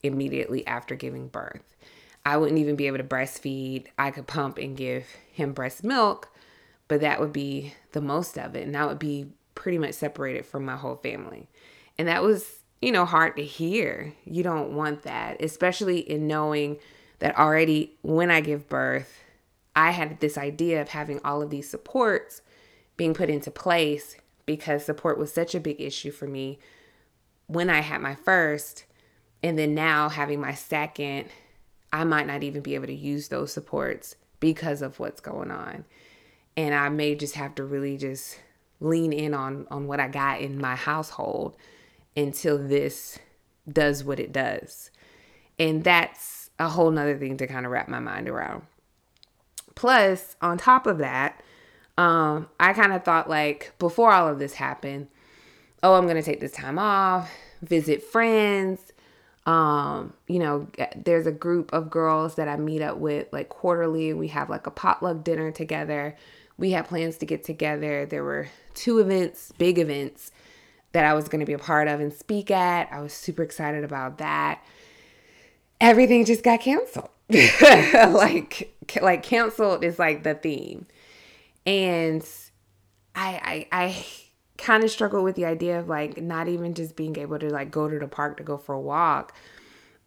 immediately 0.04 0.66
after 0.66 0.96
giving 0.96 1.28
birth. 1.28 1.76
I 2.28 2.36
wouldn't 2.36 2.60
even 2.60 2.76
be 2.76 2.88
able 2.88 2.98
to 2.98 3.06
breastfeed. 3.06 3.86
I 3.98 4.12
could 4.12 4.28
pump 4.28 4.58
and 4.58 4.76
give 4.76 5.06
him 5.32 5.54
breast 5.54 5.82
milk, 5.82 6.30
but 6.90 7.00
that 7.00 7.22
would 7.22 7.32
be 7.32 7.74
the 7.94 8.02
most 8.02 8.38
of 8.38 8.54
it. 8.54 8.68
And 8.68 8.76
I 8.76 8.86
would 8.86 9.00
be 9.00 9.28
pretty 9.56 9.78
much 9.78 9.94
separated 9.94 10.46
from 10.46 10.66
my 10.66 10.76
whole 10.76 10.98
family. 10.98 11.48
And 11.98 12.06
that 12.10 12.24
was, 12.24 12.64
you 12.82 12.92
know, 12.92 13.06
hard 13.06 13.38
to 13.38 13.46
hear. 13.46 14.14
You 14.26 14.44
don't 14.44 14.76
want 14.76 15.04
that, 15.04 15.42
especially 15.42 16.00
in 16.00 16.28
knowing 16.28 16.80
that 17.20 17.38
already 17.38 17.96
when 18.02 18.30
I 18.30 18.42
give 18.42 18.68
birth, 18.68 19.24
I 19.74 19.92
had 19.92 20.20
this 20.20 20.38
idea 20.38 20.82
of 20.82 20.90
having 20.90 21.22
all 21.24 21.42
of 21.42 21.50
these 21.50 21.70
supports 21.70 22.42
being 22.98 23.14
put 23.14 23.30
into 23.30 23.52
place 23.52 24.18
because 24.46 24.84
support 24.84 25.18
was 25.18 25.34
such 25.34 25.56
a 25.56 25.62
big 25.62 25.80
issue 25.80 26.12
for 26.12 26.28
me 26.28 26.60
when 27.46 27.70
I 27.70 27.80
had 27.80 28.02
my 28.02 28.16
first. 28.16 28.84
And 29.42 29.58
then 29.58 29.74
now 29.74 30.10
having 30.10 30.42
my 30.42 30.56
second, 30.56 31.30
I 31.92 32.04
might 32.04 32.28
not 32.28 32.44
even 32.44 32.62
be 32.62 32.76
able 32.76 32.88
to 32.88 32.94
use 32.94 33.28
those 33.28 33.52
supports 33.52 34.16
because 34.40 34.82
of 34.82 35.00
what's 35.00 35.22
going 35.22 35.52
on. 35.52 35.86
And 36.56 36.74
I 36.74 36.90
may 36.90 37.16
just 37.16 37.36
have 37.36 37.56
to 37.56 37.64
really 37.64 37.98
just 37.98 38.40
lean 38.80 39.12
in 39.12 39.34
on 39.34 39.66
on 39.72 39.88
what 39.88 40.00
I 40.00 40.08
got 40.08 40.42
in 40.42 40.60
my 40.60 40.76
household 40.76 41.56
until 42.16 42.58
this 42.58 43.20
does 43.72 44.04
what 44.04 44.20
it 44.20 44.32
does. 44.32 44.92
And 45.60 45.84
that's 45.84 46.50
a 46.60 46.70
whole 46.70 46.92
nother 46.92 47.18
thing 47.18 47.38
to 47.38 47.48
kind 47.48 47.66
of 47.66 47.72
wrap 47.72 47.88
my 47.88 48.00
mind 48.00 48.28
around. 48.28 48.64
Plus, 49.76 50.36
on 50.42 50.58
top 50.58 50.88
of 50.88 50.98
that, 50.98 51.42
um, 51.98 52.50
I 52.60 52.74
kind 52.74 52.94
of 52.94 53.04
thought 53.04 53.30
like 53.30 53.74
before 53.80 54.12
all 54.12 54.28
of 54.28 54.40
this 54.40 54.54
happened, 54.54 55.08
oh, 55.84 55.96
I'm 55.96 56.08
gonna 56.08 56.24
take 56.24 56.40
this 56.40 56.52
time 56.52 56.80
off, 56.80 57.32
visit 57.62 58.04
friends. 58.04 58.87
Um, 59.48 60.14
you 60.28 60.40
know, 60.40 60.68
there's 60.96 61.26
a 61.26 61.32
group 61.32 61.72
of 61.72 61.90
girls 61.90 62.36
that 62.36 62.50
I 62.50 62.58
meet 62.58 62.82
up 62.82 62.98
with 62.98 63.32
like 63.32 63.48
quarterly, 63.48 64.14
we 64.14 64.28
have 64.28 64.50
like 64.50 64.68
a 64.68 64.72
potluck 64.72 65.24
dinner 65.24 65.52
together. 65.52 66.18
We 66.58 66.72
had 66.72 66.86
plans 66.86 67.18
to 67.20 67.26
get 67.26 67.46
together. 67.46 68.06
There 68.06 68.26
were 68.26 68.50
two 68.74 69.00
events, 69.00 69.54
big 69.58 69.80
events, 69.80 70.32
that 70.92 71.06
I 71.06 71.14
was 71.14 71.30
going 71.30 71.40
to 71.40 71.46
be 71.46 71.54
a 71.54 71.60
part 71.60 71.88
of 71.88 72.02
and 72.02 72.12
speak 72.12 72.52
at. 72.52 72.92
I 72.92 73.00
was 73.00 73.14
super 73.14 73.42
excited 73.42 73.86
about 73.86 74.18
that. 74.18 74.62
Everything 75.80 76.26
just 76.26 76.44
got 76.44 76.60
canceled. 76.60 77.10
like 77.30 78.74
like 79.02 79.24
canceled 79.24 79.84
is 79.84 79.98
like 79.98 80.24
the 80.24 80.34
theme. 80.34 80.88
And 81.66 82.26
I 83.16 83.68
I 83.72 83.86
I 83.86 84.06
kind 84.58 84.84
of 84.84 84.92
struggled 84.92 85.24
with 85.24 85.36
the 85.36 85.46
idea 85.46 85.80
of 85.80 85.88
like 85.88 86.22
not 86.22 86.48
even 86.48 86.74
just 86.74 86.96
being 86.96 87.18
able 87.18 87.40
to 87.40 87.50
like 87.50 87.72
go 87.72 87.88
to 87.88 88.00
the 88.00 88.08
park 88.08 88.38
to 88.38 88.44
go 88.44 88.58
for 88.58 88.74
a 88.74 88.80
walk. 88.80 89.34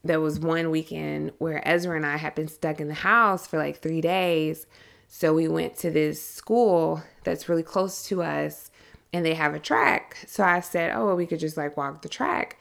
There 0.02 0.20
was 0.20 0.40
one 0.40 0.70
weekend 0.70 1.32
where 1.38 1.66
Ezra 1.66 1.96
and 1.96 2.06
I 2.06 2.16
had 2.16 2.34
been 2.34 2.48
stuck 2.48 2.80
in 2.80 2.88
the 2.88 2.94
house 2.94 3.46
for 3.46 3.58
like 3.58 3.80
3 3.80 4.00
days. 4.00 4.66
So 5.08 5.34
we 5.34 5.48
went 5.48 5.76
to 5.78 5.90
this 5.90 6.24
school 6.24 7.02
that's 7.24 7.48
really 7.48 7.62
close 7.62 8.04
to 8.08 8.22
us 8.22 8.70
and 9.12 9.26
they 9.26 9.34
have 9.34 9.54
a 9.54 9.58
track. 9.58 10.16
So 10.26 10.44
I 10.44 10.60
said, 10.60 10.92
"Oh, 10.94 11.06
well, 11.06 11.16
we 11.16 11.26
could 11.26 11.40
just 11.40 11.56
like 11.56 11.76
walk 11.76 12.02
the 12.02 12.08
track." 12.08 12.56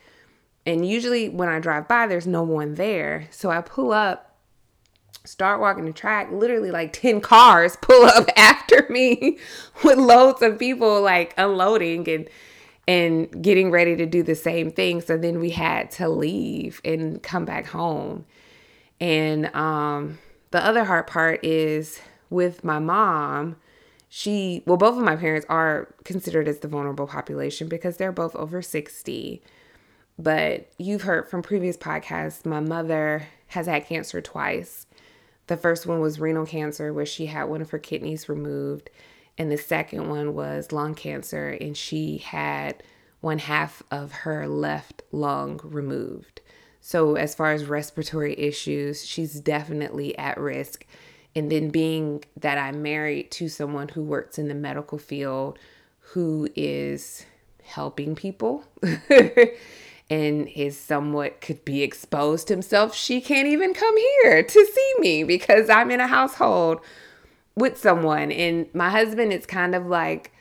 And 0.66 0.88
usually 0.88 1.30
when 1.30 1.50
I 1.50 1.60
drive 1.60 1.88
by 1.88 2.08
there's 2.08 2.28
no 2.28 2.44
one 2.44 2.76
there. 2.76 3.28
So 3.32 3.50
I 3.50 3.62
pull 3.62 3.94
up 3.94 4.29
start 5.30 5.62
walking 5.62 5.86
the 5.86 5.94
track, 5.94 6.32
literally 6.32 6.72
like 6.72 6.92
10 7.00 7.22
cars 7.22 7.78
pull 7.82 8.06
up 8.06 8.30
after 8.36 8.86
me 8.90 9.38
with 9.84 9.98
loads 9.98 10.42
of 10.42 10.58
people 10.60 11.02
like 11.02 11.34
unloading 11.38 12.10
and 12.10 12.28
and 12.88 13.44
getting 13.44 13.70
ready 13.70 13.96
to 13.96 14.08
do 14.08 14.24
the 14.24 14.34
same 14.34 14.72
thing. 14.72 15.00
So 15.00 15.16
then 15.16 15.40
we 15.40 15.52
had 15.52 15.92
to 15.92 16.10
leave 16.10 16.82
and 16.84 17.22
come 17.22 17.46
back 17.46 17.68
home. 17.68 18.26
And 19.00 19.54
um 19.56 20.18
the 20.52 20.66
other 20.66 20.86
hard 20.86 21.06
part 21.06 21.46
is 21.46 22.00
with 22.32 22.64
my 22.64 22.80
mom, 22.80 23.58
she 24.10 24.64
well 24.66 24.78
both 24.78 24.98
of 24.98 25.04
my 25.04 25.16
parents 25.16 25.46
are 25.50 25.94
considered 26.04 26.48
as 26.48 26.60
the 26.60 26.68
vulnerable 26.68 27.06
population 27.06 27.68
because 27.68 27.98
they're 27.98 28.12
both 28.12 28.36
over 28.36 28.62
60. 28.64 29.44
But 30.18 30.70
you've 30.78 31.04
heard 31.04 31.30
from 31.30 31.44
previous 31.44 31.78
podcasts, 31.78 32.46
my 32.46 32.60
mother 32.60 33.28
has 33.48 33.68
had 33.68 33.86
cancer 33.86 34.20
twice 34.22 34.86
the 35.50 35.58
first 35.58 35.88
one 35.88 36.00
was 36.00 36.20
renal 36.20 36.46
cancer, 36.46 36.94
where 36.94 37.06
she 37.06 37.26
had 37.26 37.46
one 37.46 37.62
of 37.62 37.72
her 37.72 37.80
kidneys 37.80 38.30
removed. 38.30 38.90
And 39.38 39.52
the 39.52 39.58
second 39.58 40.08
one 40.10 40.36
was 40.36 40.72
lung 40.72 40.96
cancer, 40.96 41.50
and 41.50 41.76
she 41.76 42.18
had 42.18 42.84
one 43.20 43.40
half 43.40 43.82
of 43.90 44.12
her 44.12 44.48
left 44.48 45.02
lung 45.12 45.60
removed. 45.64 46.42
So, 46.82 47.16
as 47.16 47.36
far 47.36 47.52
as 47.52 47.66
respiratory 47.66 48.38
issues, 48.40 49.06
she's 49.06 49.40
definitely 49.40 50.18
at 50.18 50.40
risk. 50.40 50.86
And 51.36 51.52
then, 51.52 51.70
being 51.70 52.24
that 52.38 52.58
I'm 52.58 52.82
married 52.84 53.32
to 53.32 53.50
someone 53.50 53.90
who 53.90 54.04
works 54.04 54.38
in 54.38 54.50
the 54.50 54.56
medical 54.56 54.98
field 54.98 55.58
who 56.00 56.48
is 56.56 57.26
helping 57.64 58.16
people 58.16 58.66
and 60.10 60.48
is 60.50 60.80
somewhat 60.80 61.42
could 61.42 61.64
be 61.66 61.84
exposed 61.84 62.50
himself, 62.50 62.96
she 62.96 63.22
can't 63.22 63.48
even 63.48 63.74
come 63.74 63.96
here 63.98 64.44
to 64.44 64.66
see 64.66 64.94
me 65.00 65.24
because 65.24 65.70
I'm 65.70 65.92
in 65.92 66.00
a 66.00 66.08
household 66.08 66.82
with 67.56 67.78
someone. 67.78 68.32
And 68.32 68.74
my 68.74 68.90
husband, 68.90 69.32
it's 69.32 69.46
kind 69.46 69.76
of 69.76 69.86
like 69.86 70.32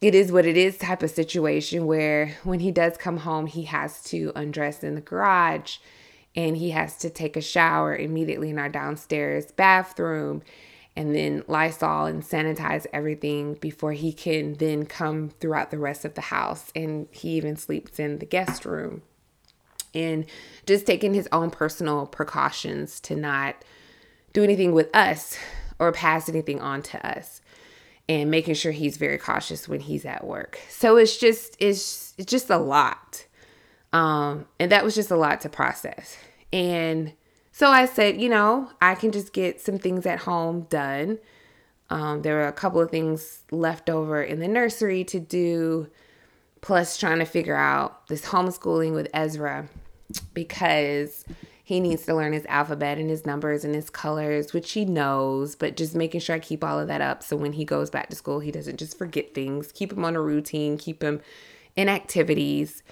it 0.00 0.14
is 0.14 0.32
what 0.32 0.46
it 0.46 0.56
is 0.56 0.78
type 0.78 1.02
of 1.02 1.10
situation 1.10 1.86
where 1.86 2.36
when 2.44 2.60
he 2.60 2.70
does 2.70 2.96
come 2.96 3.18
home, 3.18 3.46
he 3.46 3.64
has 3.64 4.02
to 4.04 4.32
undress 4.34 4.82
in 4.82 4.94
the 4.94 5.00
garage 5.00 5.78
and 6.36 6.56
he 6.56 6.70
has 6.70 6.96
to 6.98 7.10
take 7.10 7.36
a 7.36 7.40
shower 7.40 7.96
immediately 7.96 8.50
in 8.50 8.58
our 8.58 8.68
downstairs 8.68 9.50
bathroom 9.52 10.42
and 10.98 11.14
then 11.14 11.44
Lysol 11.46 12.06
and 12.06 12.24
sanitize 12.24 12.84
everything 12.92 13.54
before 13.54 13.92
he 13.92 14.12
can 14.12 14.54
then 14.54 14.84
come 14.84 15.28
throughout 15.38 15.70
the 15.70 15.78
rest 15.78 16.04
of 16.04 16.14
the 16.14 16.20
house. 16.20 16.72
And 16.74 17.06
he 17.12 17.36
even 17.36 17.54
sleeps 17.54 18.00
in 18.00 18.18
the 18.18 18.26
guest 18.26 18.64
room. 18.64 19.02
And 19.94 20.26
just 20.66 20.86
taking 20.86 21.14
his 21.14 21.28
own 21.30 21.52
personal 21.52 22.06
precautions 22.06 22.98
to 23.02 23.14
not 23.14 23.54
do 24.32 24.42
anything 24.42 24.72
with 24.72 24.92
us 24.92 25.38
or 25.78 25.92
pass 25.92 26.28
anything 26.28 26.60
on 26.60 26.82
to 26.82 27.06
us 27.06 27.42
and 28.08 28.28
making 28.28 28.54
sure 28.54 28.72
he's 28.72 28.96
very 28.96 29.18
cautious 29.18 29.68
when 29.68 29.78
he's 29.78 30.04
at 30.04 30.26
work. 30.26 30.58
So 30.68 30.96
it's 30.96 31.16
just 31.16 31.54
it's, 31.60 32.12
it's 32.18 32.28
just 32.28 32.50
a 32.50 32.58
lot. 32.58 33.24
Um 33.92 34.46
and 34.58 34.72
that 34.72 34.82
was 34.82 34.96
just 34.96 35.12
a 35.12 35.16
lot 35.16 35.42
to 35.42 35.48
process. 35.48 36.16
And 36.52 37.12
so 37.58 37.72
I 37.72 37.86
said, 37.86 38.20
you 38.20 38.28
know, 38.28 38.70
I 38.80 38.94
can 38.94 39.10
just 39.10 39.32
get 39.32 39.60
some 39.60 39.80
things 39.80 40.06
at 40.06 40.20
home 40.20 40.68
done. 40.70 41.18
Um, 41.90 42.22
there 42.22 42.36
were 42.36 42.46
a 42.46 42.52
couple 42.52 42.80
of 42.80 42.88
things 42.88 43.42
left 43.50 43.90
over 43.90 44.22
in 44.22 44.38
the 44.38 44.46
nursery 44.46 45.02
to 45.02 45.18
do, 45.18 45.88
plus 46.60 46.96
trying 46.96 47.18
to 47.18 47.24
figure 47.24 47.56
out 47.56 48.06
this 48.06 48.26
homeschooling 48.26 48.94
with 48.94 49.08
Ezra 49.12 49.68
because 50.34 51.24
he 51.64 51.80
needs 51.80 52.06
to 52.06 52.14
learn 52.14 52.32
his 52.32 52.46
alphabet 52.46 52.96
and 52.96 53.10
his 53.10 53.26
numbers 53.26 53.64
and 53.64 53.74
his 53.74 53.90
colors, 53.90 54.52
which 54.52 54.70
he 54.70 54.84
knows, 54.84 55.56
but 55.56 55.76
just 55.76 55.96
making 55.96 56.20
sure 56.20 56.36
I 56.36 56.38
keep 56.38 56.62
all 56.62 56.78
of 56.78 56.86
that 56.86 57.00
up 57.00 57.24
so 57.24 57.36
when 57.36 57.54
he 57.54 57.64
goes 57.64 57.90
back 57.90 58.08
to 58.10 58.14
school, 58.14 58.38
he 58.38 58.52
doesn't 58.52 58.76
just 58.76 58.96
forget 58.96 59.34
things. 59.34 59.72
Keep 59.72 59.94
him 59.94 60.04
on 60.04 60.14
a 60.14 60.20
routine, 60.20 60.78
keep 60.78 61.02
him 61.02 61.20
in 61.74 61.88
activities 61.88 62.84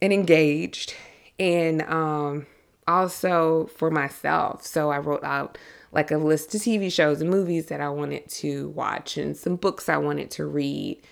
and 0.00 0.14
engaged. 0.14 0.94
And 1.38 1.82
um 1.82 2.46
also 2.86 3.66
for 3.76 3.90
myself. 3.90 4.64
So 4.64 4.90
I 4.90 4.98
wrote 4.98 5.24
out 5.24 5.58
like 5.92 6.10
a 6.10 6.18
list 6.18 6.54
of 6.54 6.60
TV 6.60 6.92
shows 6.92 7.20
and 7.20 7.30
movies 7.30 7.66
that 7.66 7.80
I 7.80 7.88
wanted 7.88 8.28
to 8.28 8.68
watch 8.70 9.16
and 9.16 9.36
some 9.36 9.56
books 9.56 9.88
I 9.88 9.96
wanted 9.96 10.30
to 10.32 10.46
read 10.46 11.02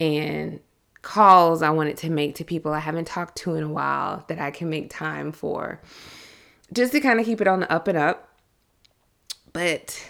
and 0.00 0.60
calls 1.02 1.62
I 1.62 1.70
wanted 1.70 1.98
to 1.98 2.10
make 2.10 2.34
to 2.36 2.44
people 2.44 2.72
I 2.72 2.78
haven't 2.78 3.06
talked 3.06 3.36
to 3.38 3.54
in 3.54 3.62
a 3.62 3.68
while 3.68 4.24
that 4.28 4.38
I 4.38 4.50
can 4.50 4.70
make 4.70 4.90
time 4.90 5.30
for. 5.30 5.80
Just 6.72 6.92
to 6.92 7.00
kind 7.00 7.20
of 7.20 7.26
keep 7.26 7.40
it 7.40 7.46
on 7.46 7.60
the 7.60 7.70
up 7.70 7.86
and 7.86 7.98
up. 7.98 8.28
But 9.52 10.04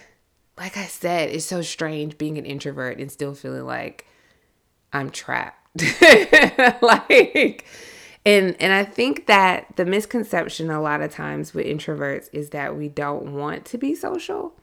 like 0.56 0.76
I 0.76 0.84
said, 0.84 1.30
it's 1.30 1.44
so 1.44 1.61
strange 1.61 2.16
being 2.16 2.38
an 2.38 2.46
introvert 2.46 2.99
and 2.99 3.11
still 3.11 3.34
feeling 3.34 3.66
like 3.66 4.06
I'm 4.92 5.11
trapped. 5.11 5.82
like 6.82 7.64
And 8.26 8.57
and 8.61 8.73
I 8.73 8.85
think 8.85 9.26
that 9.26 9.76
the 9.76 9.85
misconception 9.85 10.71
a 10.71 10.81
lot 10.81 11.02
of 11.02 11.12
times 11.12 11.52
with 11.52 11.66
introverts 11.66 12.28
is 12.33 12.50
that 12.50 12.76
we 12.76 12.88
don't 12.88 13.35
want 13.35 13.64
to 13.66 13.78
be 13.78 13.95
social 13.95 14.54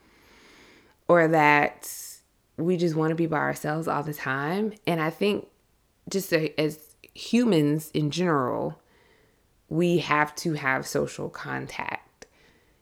or 1.08 1.28
that 1.28 1.94
we 2.58 2.78
just 2.78 2.96
want 2.96 3.12
to 3.12 3.16
be 3.16 3.28
by 3.28 3.38
ourselves 3.38 3.88
all 3.88 4.04
the 4.04 4.14
time. 4.14 4.74
And 4.88 5.02
I 5.02 5.10
think 5.10 5.48
just 6.10 6.34
as 6.34 6.80
humans 7.14 7.92
in 7.94 8.10
general, 8.12 8.80
we 9.70 10.00
have 10.00 10.36
to 10.36 10.54
have 10.54 10.88
social 10.88 11.30
contact 11.30 12.26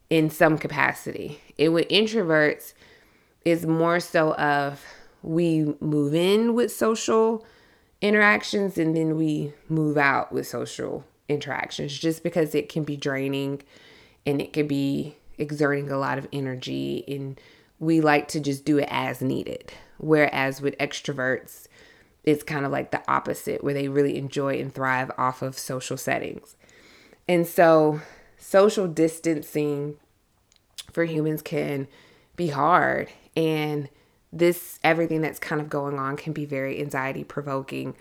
in 0.09 0.29
some 0.29 0.57
capacity. 0.57 1.39
It 1.57 1.69
with 1.69 1.87
introverts 1.89 2.73
is 3.45 3.65
more 3.65 3.99
so 3.99 4.33
of 4.35 4.83
we 5.21 5.73
move 5.79 6.13
in 6.13 6.53
with 6.53 6.71
social 6.71 7.45
interactions 8.01 8.77
and 8.77 8.95
then 8.95 9.17
we 9.17 9.53
move 9.67 9.97
out 9.97 10.31
with 10.31 10.47
social 10.47 11.05
interactions 11.27 11.97
just 11.97 12.23
because 12.23 12.55
it 12.55 12.69
can 12.69 12.83
be 12.83 12.97
draining 12.97 13.61
and 14.25 14.41
it 14.41 14.53
can 14.53 14.67
be 14.67 15.15
exerting 15.37 15.89
a 15.89 15.97
lot 15.97 16.17
of 16.17 16.27
energy 16.31 17.03
and 17.07 17.39
we 17.79 18.01
like 18.01 18.27
to 18.27 18.39
just 18.39 18.65
do 18.65 18.77
it 18.77 18.87
as 18.91 19.21
needed. 19.21 19.71
Whereas 19.97 20.61
with 20.61 20.77
extroverts 20.77 21.67
it's 22.23 22.43
kind 22.43 22.65
of 22.65 22.71
like 22.71 22.91
the 22.91 23.01
opposite 23.09 23.63
where 23.63 23.73
they 23.73 23.87
really 23.87 24.17
enjoy 24.17 24.59
and 24.59 24.73
thrive 24.73 25.11
off 25.17 25.41
of 25.41 25.57
social 25.57 25.97
settings. 25.97 26.55
And 27.27 27.47
so 27.47 28.01
social 28.37 28.87
distancing 28.87 29.97
for 30.91 31.05
humans 31.05 31.41
can 31.41 31.87
be 32.35 32.49
hard 32.49 33.09
and 33.35 33.89
this 34.31 34.79
everything 34.83 35.21
that's 35.21 35.39
kind 35.39 35.61
of 35.61 35.69
going 35.69 35.97
on 35.97 36.15
can 36.15 36.33
be 36.33 36.45
very 36.45 36.79
anxiety 36.79 37.23
provoking 37.23 37.95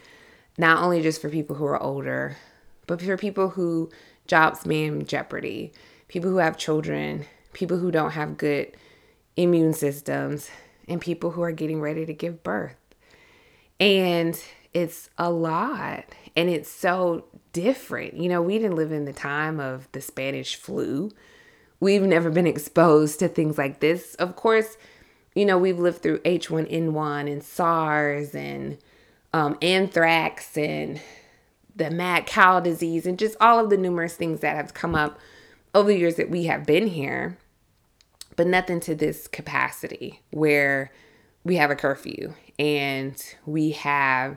not 0.57 0.83
only 0.83 1.01
just 1.01 1.21
for 1.21 1.29
people 1.29 1.57
who 1.57 1.65
are 1.65 1.83
older 1.83 2.37
but 2.87 3.01
for 3.01 3.17
people 3.17 3.51
who 3.51 3.91
jobs 4.27 4.67
may 4.67 4.85
in 4.85 5.07
jeopardy 5.07 5.73
people 6.09 6.31
who 6.31 6.37
have 6.37 6.57
children 6.57 7.25
people 7.53 7.79
who 7.79 7.91
don't 7.91 8.13
have 8.13 8.37
good 8.37 8.77
immune 9.37 9.73
systems 9.73 10.51
and 10.89 11.01
people 11.01 11.31
who 11.31 11.43
are 11.43 11.53
getting 11.53 11.81
ready 11.81 12.05
to 12.07 12.13
give 12.13 12.43
birth. 12.43 12.77
And 13.81 14.41
it's 14.75 15.09
a 15.17 15.31
lot 15.31 16.05
and 16.37 16.49
it's 16.49 16.71
so 16.71 17.25
different. 17.53 18.15
You 18.15 18.29
know 18.29 18.43
we 18.43 18.59
didn't 18.59 18.77
live 18.77 18.93
in 18.93 19.05
the 19.05 19.13
time 19.13 19.61
of 19.61 19.91
the 19.93 20.01
spanish 20.01 20.57
flu. 20.57 21.11
We've 21.81 22.03
never 22.03 22.31
been 22.31 22.47
exposed 22.47 23.21
to 23.21 23.29
things 23.29 23.57
like 23.57 23.81
this. 23.81 24.15
Of 24.17 24.37
course 24.37 24.77
you 25.35 25.45
know, 25.45 25.59
we've 25.59 25.79
lived 25.79 26.03
through 26.03 26.19
H1N1 26.21 27.31
and 27.31 27.43
SARS 27.43 28.35
and 28.35 28.79
um, 29.33 29.57
anthrax 29.63 30.57
and 30.57 31.01
the 31.77 31.91
mad 31.91 32.27
cow 32.27 32.61
disease 32.61 33.07
and 33.07 33.19
just 33.19 33.37
all 33.41 33.63
of 33.63 33.71
the 33.71 33.77
numerous 33.77 34.17
things 34.17 34.41
that 34.41 34.57
have 34.57 34.75
come 34.75 34.95
up 34.95 35.19
over 35.75 35.89
the 35.89 35.99
years 35.99 36.17
that 36.17 36.31
we 36.31 36.45
have 36.45 36.67
been 36.67 36.89
here, 36.89 37.39
but 38.37 38.47
nothing 38.47 38.81
to 38.81 38.95
this 38.95 39.29
capacity 39.29 40.21
where 40.31 40.91
we 41.45 41.57
have 41.57 41.71
a 41.71 41.77
curfew 41.77 42.35
and 42.59 43.35
we 43.47 43.71
have 43.71 44.37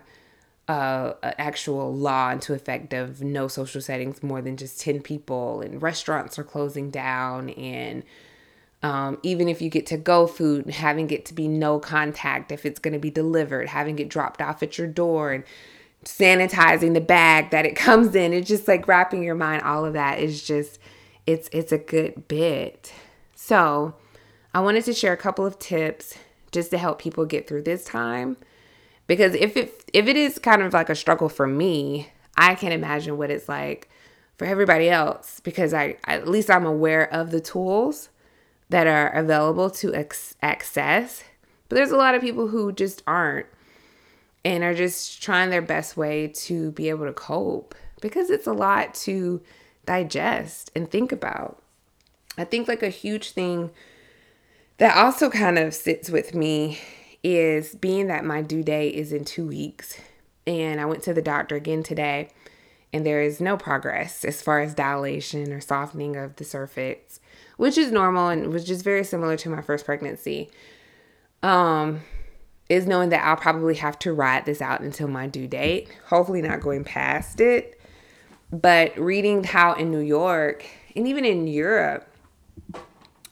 uh, 0.67 1.13
an 1.23 1.33
actual 1.37 1.93
law 1.93 2.31
into 2.31 2.53
effect 2.53 2.93
of 2.93 3.21
no 3.21 3.47
social 3.47 3.81
settings 3.81 4.21
more 4.21 4.41
than 4.41 4.55
just 4.55 4.79
10 4.79 5.01
people 5.01 5.61
and 5.61 5.81
restaurants 5.81 6.37
are 6.37 6.43
closing 6.43 6.89
down 6.91 7.49
and 7.49 8.03
um, 8.83 9.19
even 9.21 9.47
if 9.47 9.61
you 9.61 9.69
get 9.69 9.85
to 9.87 9.97
go 9.97 10.25
food, 10.25 10.69
having 10.69 11.09
it 11.11 11.25
to 11.25 11.33
be 11.33 11.47
no 11.47 11.79
contact 11.79 12.51
if 12.51 12.65
it's 12.65 12.79
going 12.79 12.93
to 12.93 12.99
be 12.99 13.11
delivered, 13.11 13.69
having 13.69 13.99
it 13.99 14.09
dropped 14.09 14.41
off 14.41 14.63
at 14.63 14.77
your 14.77 14.87
door, 14.87 15.31
and 15.31 15.43
sanitizing 16.03 16.93
the 16.93 17.01
bag 17.01 17.51
that 17.51 17.65
it 17.65 17.75
comes 17.75 18.15
in. 18.15 18.33
It's 18.33 18.47
just 18.47 18.67
like 18.67 18.87
wrapping 18.87 19.23
your 19.23 19.35
mind. 19.35 19.63
All 19.63 19.85
of 19.85 19.93
that 19.93 20.19
is 20.19 20.43
just 20.43 20.79
it's 21.27 21.49
it's 21.51 21.71
a 21.71 21.77
good 21.77 22.27
bit. 22.27 22.91
So 23.35 23.95
I 24.53 24.59
wanted 24.59 24.83
to 24.85 24.93
share 24.93 25.13
a 25.13 25.17
couple 25.17 25.45
of 25.45 25.59
tips 25.59 26.15
just 26.51 26.71
to 26.71 26.77
help 26.77 26.99
people 26.99 27.25
get 27.25 27.47
through 27.47 27.61
this 27.61 27.85
time 27.85 28.37
because 29.07 29.35
if 29.35 29.55
it 29.55 29.83
if 29.93 30.07
it 30.07 30.15
is 30.15 30.39
kind 30.39 30.61
of 30.61 30.73
like 30.73 30.89
a 30.89 30.95
struggle 30.95 31.29
for 31.29 31.47
me, 31.47 32.09
I 32.35 32.55
can 32.55 32.71
imagine 32.71 33.17
what 33.17 33.29
it's 33.29 33.47
like 33.47 33.89
for 34.37 34.45
everybody 34.45 34.89
else 34.89 35.39
because 35.41 35.73
I 35.73 35.97
at 36.05 36.27
least 36.27 36.49
I'm 36.49 36.65
aware 36.65 37.11
of 37.13 37.31
the 37.31 37.41
tools 37.41 38.09
that 38.71 38.87
are 38.87 39.09
available 39.09 39.69
to 39.69 39.93
ex- 39.93 40.35
access. 40.41 41.23
But 41.67 41.75
there's 41.75 41.91
a 41.91 41.97
lot 41.97 42.15
of 42.15 42.21
people 42.21 42.47
who 42.47 42.71
just 42.71 43.03
aren't 43.05 43.45
and 44.45 44.63
are 44.63 44.73
just 44.73 45.21
trying 45.21 45.49
their 45.49 45.61
best 45.61 45.97
way 45.97 46.27
to 46.27 46.71
be 46.71 46.87
able 46.87 47.05
to 47.05 47.13
cope 47.13 47.75
because 47.99 48.29
it's 48.29 48.47
a 48.47 48.53
lot 48.53 48.93
to 48.93 49.41
digest 49.85 50.71
and 50.73 50.89
think 50.89 51.11
about. 51.11 51.61
I 52.37 52.45
think 52.45 52.69
like 52.69 52.81
a 52.81 52.89
huge 52.89 53.31
thing 53.31 53.71
that 54.77 54.95
also 54.95 55.29
kind 55.29 55.59
of 55.59 55.73
sits 55.73 56.09
with 56.09 56.33
me 56.33 56.79
is 57.23 57.75
being 57.75 58.07
that 58.07 58.23
my 58.23 58.41
due 58.41 58.63
date 58.63 58.95
is 58.95 59.11
in 59.11 59.25
two 59.25 59.47
weeks. 59.47 59.99
And 60.47 60.79
I 60.79 60.85
went 60.85 61.03
to 61.03 61.13
the 61.13 61.21
doctor 61.21 61.55
again 61.55 61.83
today, 61.83 62.29
and 62.93 63.05
there 63.05 63.21
is 63.21 63.41
no 63.41 63.57
progress 63.57 64.23
as 64.23 64.41
far 64.41 64.61
as 64.61 64.73
dilation 64.73 65.51
or 65.51 65.59
softening 65.59 66.15
of 66.15 66.37
the 66.37 66.45
cervix 66.45 67.19
which 67.61 67.77
is 67.77 67.91
normal 67.91 68.29
and 68.29 68.51
was 68.51 68.65
just 68.65 68.83
very 68.83 69.03
similar 69.03 69.37
to 69.37 69.47
my 69.47 69.61
first 69.61 69.85
pregnancy. 69.85 70.49
Um, 71.43 72.01
is 72.69 72.87
knowing 72.87 73.09
that 73.09 73.23
I'll 73.23 73.35
probably 73.35 73.75
have 73.75 73.99
to 73.99 74.13
ride 74.13 74.47
this 74.47 74.63
out 74.63 74.81
until 74.81 75.07
my 75.07 75.27
due 75.27 75.47
date, 75.47 75.87
hopefully 76.07 76.41
not 76.41 76.61
going 76.61 76.83
past 76.83 77.39
it. 77.39 77.79
But 78.51 78.97
reading 78.97 79.43
how 79.43 79.73
in 79.73 79.91
New 79.91 79.99
York 79.99 80.65
and 80.95 81.07
even 81.07 81.23
in 81.23 81.45
Europe, 81.45 82.11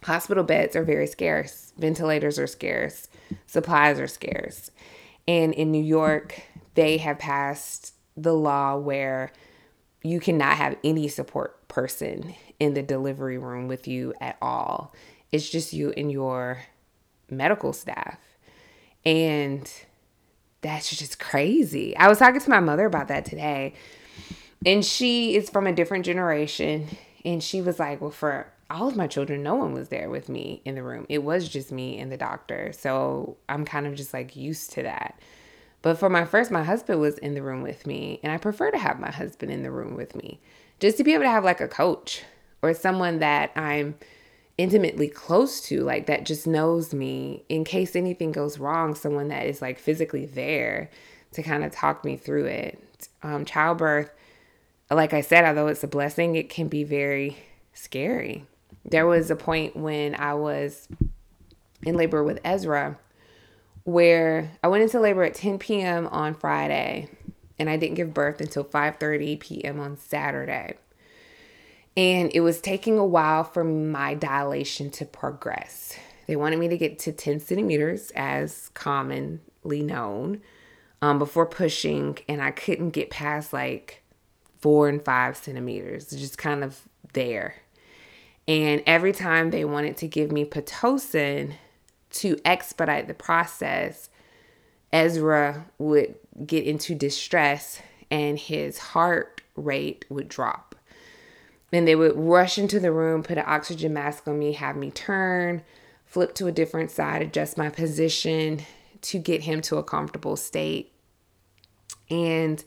hospital 0.04 0.44
beds 0.44 0.76
are 0.76 0.84
very 0.84 1.08
scarce, 1.08 1.74
ventilators 1.80 2.38
are 2.38 2.46
scarce, 2.46 3.08
supplies 3.48 4.00
are 4.00 4.06
scarce. 4.06 4.70
And 5.28 5.56
in 5.56 5.72
New 5.72 5.84
York, 5.84 6.39
they 6.76 6.98
have 6.98 7.18
passed 7.18 7.96
the 8.15 8.34
law 8.34 8.78
where 8.78 9.32
you 10.04 10.20
cannot 10.20 10.58
have 10.58 10.78
any 10.84 11.08
support 11.08 11.68
person 11.68 12.36
in 12.60 12.74
the 12.74 12.82
delivery 12.82 13.38
room 13.38 13.67
with 13.67 13.88
you 13.88 14.13
at 14.19 14.38
all. 14.41 14.93
It's 15.32 15.50
just 15.50 15.74
you 15.74 15.93
and 15.95 16.12
your 16.12 16.63
medical 17.30 17.74
staff. 17.74 18.19
And 19.06 19.72
that's 20.62 20.95
just 20.95 21.19
crazy. 21.19 21.95
I 21.95 22.10
was 22.10 22.19
talking 22.19 22.41
to 22.41 22.50
my 22.50 22.60
mother 22.60 22.86
about 22.86 23.08
that 23.08 23.26
today. 23.26 23.74
And 24.65 24.84
she 24.84 25.36
is 25.36 25.50
from 25.50 25.67
a 25.67 25.74
different 25.74 26.06
generation. 26.06 26.88
And 27.24 27.41
she 27.41 27.62
was 27.62 27.80
like, 27.80 28.02
Well, 28.02 28.12
for 28.12 28.52
all 28.69 28.88
of 28.88 28.95
my 28.95 29.08
children, 29.08 29.41
no 29.41 29.56
one 29.56 29.74
was 29.74 29.89
there 29.89 30.10
with 30.10 30.30
me 30.30 30.62
in 30.65 30.76
the 30.76 30.84
room. 30.84 31.06
It 31.10 31.24
was 31.24 31.48
just 31.48 31.72
me 31.72 31.98
and 31.98 32.12
the 32.12 32.17
doctor. 32.17 32.72
So 32.74 33.38
I'm 33.48 33.65
kind 33.65 33.88
of 33.88 33.95
just 33.95 34.13
like 34.13 34.36
used 34.36 34.72
to 34.74 34.84
that. 34.84 35.19
But 35.82 35.98
for 35.98 36.10
my 36.10 36.26
first, 36.26 36.52
my 36.52 36.63
husband 36.63 37.00
was 37.00 37.17
in 37.19 37.36
the 37.36 37.41
room 37.41 37.63
with 37.63 37.88
me. 37.88 38.19
And 38.22 38.34
I 38.34 38.38
prefer 38.38 38.69
to 38.69 38.78
have 38.78 39.00
my 39.00 39.12
husband 39.12 39.52
in 39.52 39.63
the 39.63 39.72
room 39.72 39.95
with 39.95 40.13
me 40.13 40.41
just 40.80 40.98
to 40.98 41.04
be 41.04 41.13
able 41.13 41.24
to 41.24 41.30
have 41.30 41.43
like 41.43 41.62
a 41.62 41.67
coach 41.67 42.24
or 42.62 42.74
someone 42.74 43.19
that 43.19 43.52
I'm 43.56 43.95
intimately 44.58 45.08
close 45.08 45.62
to, 45.62 45.84
like 45.84 46.06
that 46.08 46.26
just 46.26 46.45
knows 46.45 46.93
me 46.93 47.43
in 47.50 47.63
case 47.63 47.95
anything 47.95 48.32
goes 48.32 48.60
wrong, 48.60 48.95
someone 48.95 49.30
that 49.30 49.45
is 49.45 49.62
like 49.62 49.80
physically 49.80 50.26
there 50.26 50.89
to 51.34 51.43
kind 51.43 51.63
of 51.63 51.72
talk 51.72 52.04
me 52.04 52.17
through 52.17 52.45
it. 52.45 53.08
Um, 53.24 53.45
childbirth, 53.45 54.12
like 54.91 55.13
I 55.13 55.22
said, 55.22 55.45
although 55.45 55.67
it's 55.67 55.84
a 55.84 55.88
blessing, 55.88 56.36
it 56.36 56.50
can 56.50 56.67
be 56.67 56.84
very 56.84 57.38
scary. 57.74 58.45
There 58.84 59.06
was 59.06 59.32
a 59.32 59.36
point 59.36 59.76
when 59.76 60.15
I 60.15 60.34
was 60.34 60.88
in 61.84 61.95
labor 61.95 62.24
with 62.24 62.39
Ezra 62.43 62.98
where 63.84 64.52
I 64.63 64.67
went 64.67 64.84
into 64.84 65.00
labor 65.00 65.24
at 65.24 65.34
10 65.34 65.60
p.m. 65.60 66.08
on 66.08 66.34
Friday 66.34 67.10
and 67.58 67.69
I 67.69 67.78
didn't 67.78 67.95
give 67.95 68.13
birth 68.13 68.41
until 68.41 68.63
5:30 68.63 69.39
p.m. 69.39 69.80
on 69.80 69.98
Saturday. 69.98 70.76
And 71.99 72.31
it 72.33 72.39
was 72.39 72.62
taking 72.62 72.97
a 72.97 73.03
while 73.03 73.43
for 73.43 73.65
my 73.65 74.13
dilation 74.13 74.89
to 74.91 75.05
progress. 75.05 75.97
They 76.27 76.38
wanted 76.38 76.57
me 76.57 76.69
to 76.69 76.77
get 76.77 76.97
to 76.99 77.12
10 77.12 77.41
centimeters, 77.41 78.13
as 78.15 78.69
commonly 78.73 79.81
known, 79.83 80.39
um, 81.01 81.19
before 81.19 81.45
pushing, 81.45 82.17
and 82.29 82.41
I 82.41 82.51
couldn't 82.51 82.91
get 82.91 83.09
past 83.09 83.51
like 83.51 84.01
four 84.59 84.88
and 84.88 85.03
five 85.03 85.35
centimeters, 85.35 86.12
just 86.12 86.38
kind 86.38 86.63
of 86.63 86.83
there. 87.12 87.55
And 88.47 88.81
every 88.85 89.12
time 89.12 89.49
they 89.49 89.65
wanted 89.65 89.97
to 89.97 90.07
give 90.07 90.31
me 90.31 90.45
Pitocin 90.45 91.55
to 92.12 92.39
expedite 92.45 93.09
the 93.09 93.13
process, 93.13 94.09
Ezra 94.93 95.65
would 95.77 96.15
get 96.45 96.63
into 96.63 96.95
distress 96.95 97.81
and 98.09 98.39
his 98.39 98.77
heart 98.77 99.41
rate 99.57 100.05
would 100.07 100.29
drop. 100.29 100.68
Then 101.71 101.86
they 101.86 101.95
would 101.95 102.17
rush 102.17 102.58
into 102.58 102.79
the 102.79 102.91
room, 102.91 103.23
put 103.23 103.38
an 103.38 103.43
oxygen 103.45 103.93
mask 103.93 104.27
on 104.27 104.39
me, 104.39 104.53
have 104.53 104.75
me 104.75 104.91
turn, 104.91 105.63
flip 106.05 106.34
to 106.36 106.47
a 106.47 106.51
different 106.51 106.91
side, 106.91 107.21
adjust 107.21 107.58
my 107.58 107.69
position 107.69 108.62
to 109.01 109.19
get 109.19 109.43
him 109.43 109.62
to 109.62 109.77
a 109.77 109.84
comfortable 109.84 110.36
state. 110.36 110.91
And 112.10 112.63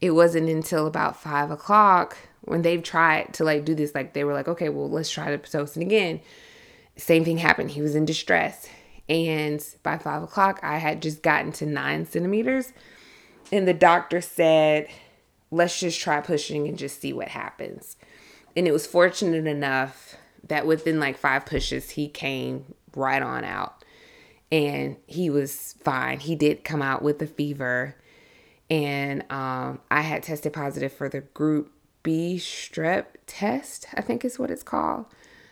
it 0.00 0.12
wasn't 0.12 0.48
until 0.48 0.86
about 0.86 1.20
five 1.20 1.50
o'clock 1.50 2.16
when 2.42 2.62
they've 2.62 2.82
tried 2.82 3.34
to 3.34 3.44
like 3.44 3.64
do 3.64 3.74
this, 3.74 3.94
like 3.94 4.14
they 4.14 4.24
were 4.24 4.32
like, 4.32 4.48
okay, 4.48 4.68
well, 4.68 4.88
let's 4.88 5.10
try 5.10 5.30
the 5.30 5.38
Pitocin 5.38 5.82
again. 5.82 6.20
Same 6.96 7.24
thing 7.24 7.38
happened. 7.38 7.72
He 7.72 7.82
was 7.82 7.94
in 7.94 8.04
distress. 8.04 8.66
And 9.08 9.64
by 9.82 9.98
five 9.98 10.22
o'clock, 10.22 10.60
I 10.62 10.78
had 10.78 11.02
just 11.02 11.22
gotten 11.22 11.52
to 11.52 11.66
nine 11.66 12.06
centimeters. 12.06 12.72
And 13.52 13.68
the 13.68 13.74
doctor 13.74 14.20
said, 14.20 14.88
let's 15.50 15.78
just 15.78 16.00
try 16.00 16.20
pushing 16.20 16.66
and 16.66 16.78
just 16.78 17.00
see 17.00 17.12
what 17.12 17.28
happens. 17.28 17.96
And 18.56 18.66
it 18.66 18.72
was 18.72 18.86
fortunate 18.86 19.46
enough 19.46 20.16
that 20.48 20.66
within 20.66 20.98
like 20.98 21.18
five 21.18 21.44
pushes, 21.44 21.90
he 21.90 22.08
came 22.08 22.74
right 22.94 23.22
on 23.22 23.44
out 23.44 23.84
and 24.50 24.96
he 25.06 25.28
was 25.28 25.74
fine. 25.84 26.20
He 26.20 26.34
did 26.34 26.64
come 26.64 26.80
out 26.80 27.02
with 27.02 27.20
a 27.20 27.26
fever. 27.26 27.96
And 28.70 29.30
um, 29.30 29.80
I 29.90 30.00
had 30.00 30.22
tested 30.22 30.52
positive 30.52 30.92
for 30.92 31.08
the 31.08 31.20
group 31.20 31.72
B 32.02 32.36
strep 32.38 33.06
test, 33.26 33.86
I 33.94 34.00
think 34.00 34.24
is 34.24 34.38
what 34.38 34.50
it's 34.50 34.62
called. 34.62 35.06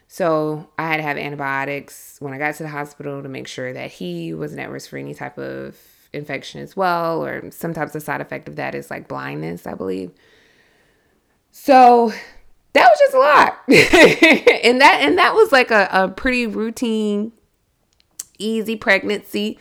So 0.07 0.69
I 0.79 0.89
had 0.89 0.99
to 0.99 1.03
have 1.03 1.17
antibiotics 1.17 2.17
when 2.21 2.33
I 2.33 2.39
got 2.39 2.55
to 2.57 2.63
the 2.63 2.69
hospital 2.69 3.23
to 3.23 3.29
make 3.29 3.49
sure 3.49 3.73
that 3.73 3.91
he 3.91 4.33
wasn't 4.33 4.61
at 4.61 4.71
risk 4.71 4.91
for 4.91 4.97
any 4.97 5.15
type 5.15 5.39
of 5.39 5.77
infection 6.13 6.61
as 6.61 6.77
well, 6.77 7.25
or 7.25 7.51
sometimes 7.51 7.93
the 7.93 8.01
side 8.01 8.21
effect 8.21 8.49
of 8.49 8.57
that 8.57 8.75
is 8.75 8.91
like 8.91 9.09
blindness, 9.09 9.67
I 9.67 9.75
believe. 9.75 10.13
So 11.51 12.13
that 12.75 12.89
was 12.89 12.99
just 12.99 13.15
a 13.15 13.19
lot. 13.19 13.59
and 14.65 14.81
that 14.81 14.99
and 15.01 15.17
that 15.19 15.35
was 15.35 15.53
like 15.53 15.71
a, 15.71 15.89
a 15.91 16.09
pretty 16.09 16.47
routine, 16.47 17.33
easy 18.39 18.77
pregnancy. 18.77 19.59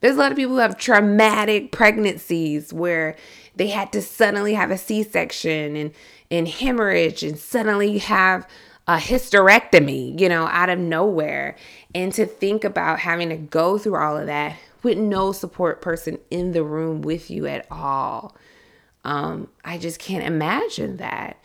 There's 0.00 0.16
a 0.16 0.18
lot 0.18 0.32
of 0.32 0.36
people 0.36 0.54
who 0.54 0.60
have 0.60 0.76
traumatic 0.76 1.72
pregnancies 1.72 2.72
where 2.72 3.16
they 3.56 3.68
had 3.68 3.92
to 3.92 4.02
suddenly 4.02 4.54
have 4.54 4.70
a 4.70 4.78
C-section 4.78 5.76
and 5.76 5.92
and 6.30 6.48
hemorrhage 6.48 7.22
and 7.22 7.38
suddenly 7.38 7.98
have 7.98 8.48
a 8.86 8.96
hysterectomy, 8.96 10.18
you 10.18 10.28
know, 10.28 10.46
out 10.46 10.68
of 10.68 10.78
nowhere. 10.78 11.56
And 11.94 12.12
to 12.14 12.26
think 12.26 12.64
about 12.64 13.00
having 13.00 13.28
to 13.28 13.36
go 13.36 13.78
through 13.78 13.96
all 13.96 14.16
of 14.16 14.26
that 14.26 14.56
with 14.82 14.98
no 14.98 15.32
support 15.32 15.80
person 15.80 16.18
in 16.30 16.52
the 16.52 16.64
room 16.64 17.02
with 17.02 17.30
you 17.30 17.46
at 17.46 17.66
all. 17.70 18.36
Um, 19.04 19.48
I 19.64 19.78
just 19.78 19.98
can't 19.98 20.24
imagine 20.24 20.96
that. 20.96 21.38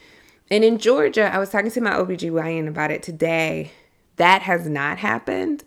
And 0.51 0.63
in 0.63 0.79
Georgia, 0.79 1.33
I 1.33 1.37
was 1.37 1.49
talking 1.49 1.71
to 1.71 1.81
my 1.81 1.91
OBGYN 1.91 2.67
about 2.67 2.91
it 2.91 3.03
today. 3.03 3.71
That 4.15 4.41
has 4.41 4.67
not 4.67 4.97
happened. 4.97 5.63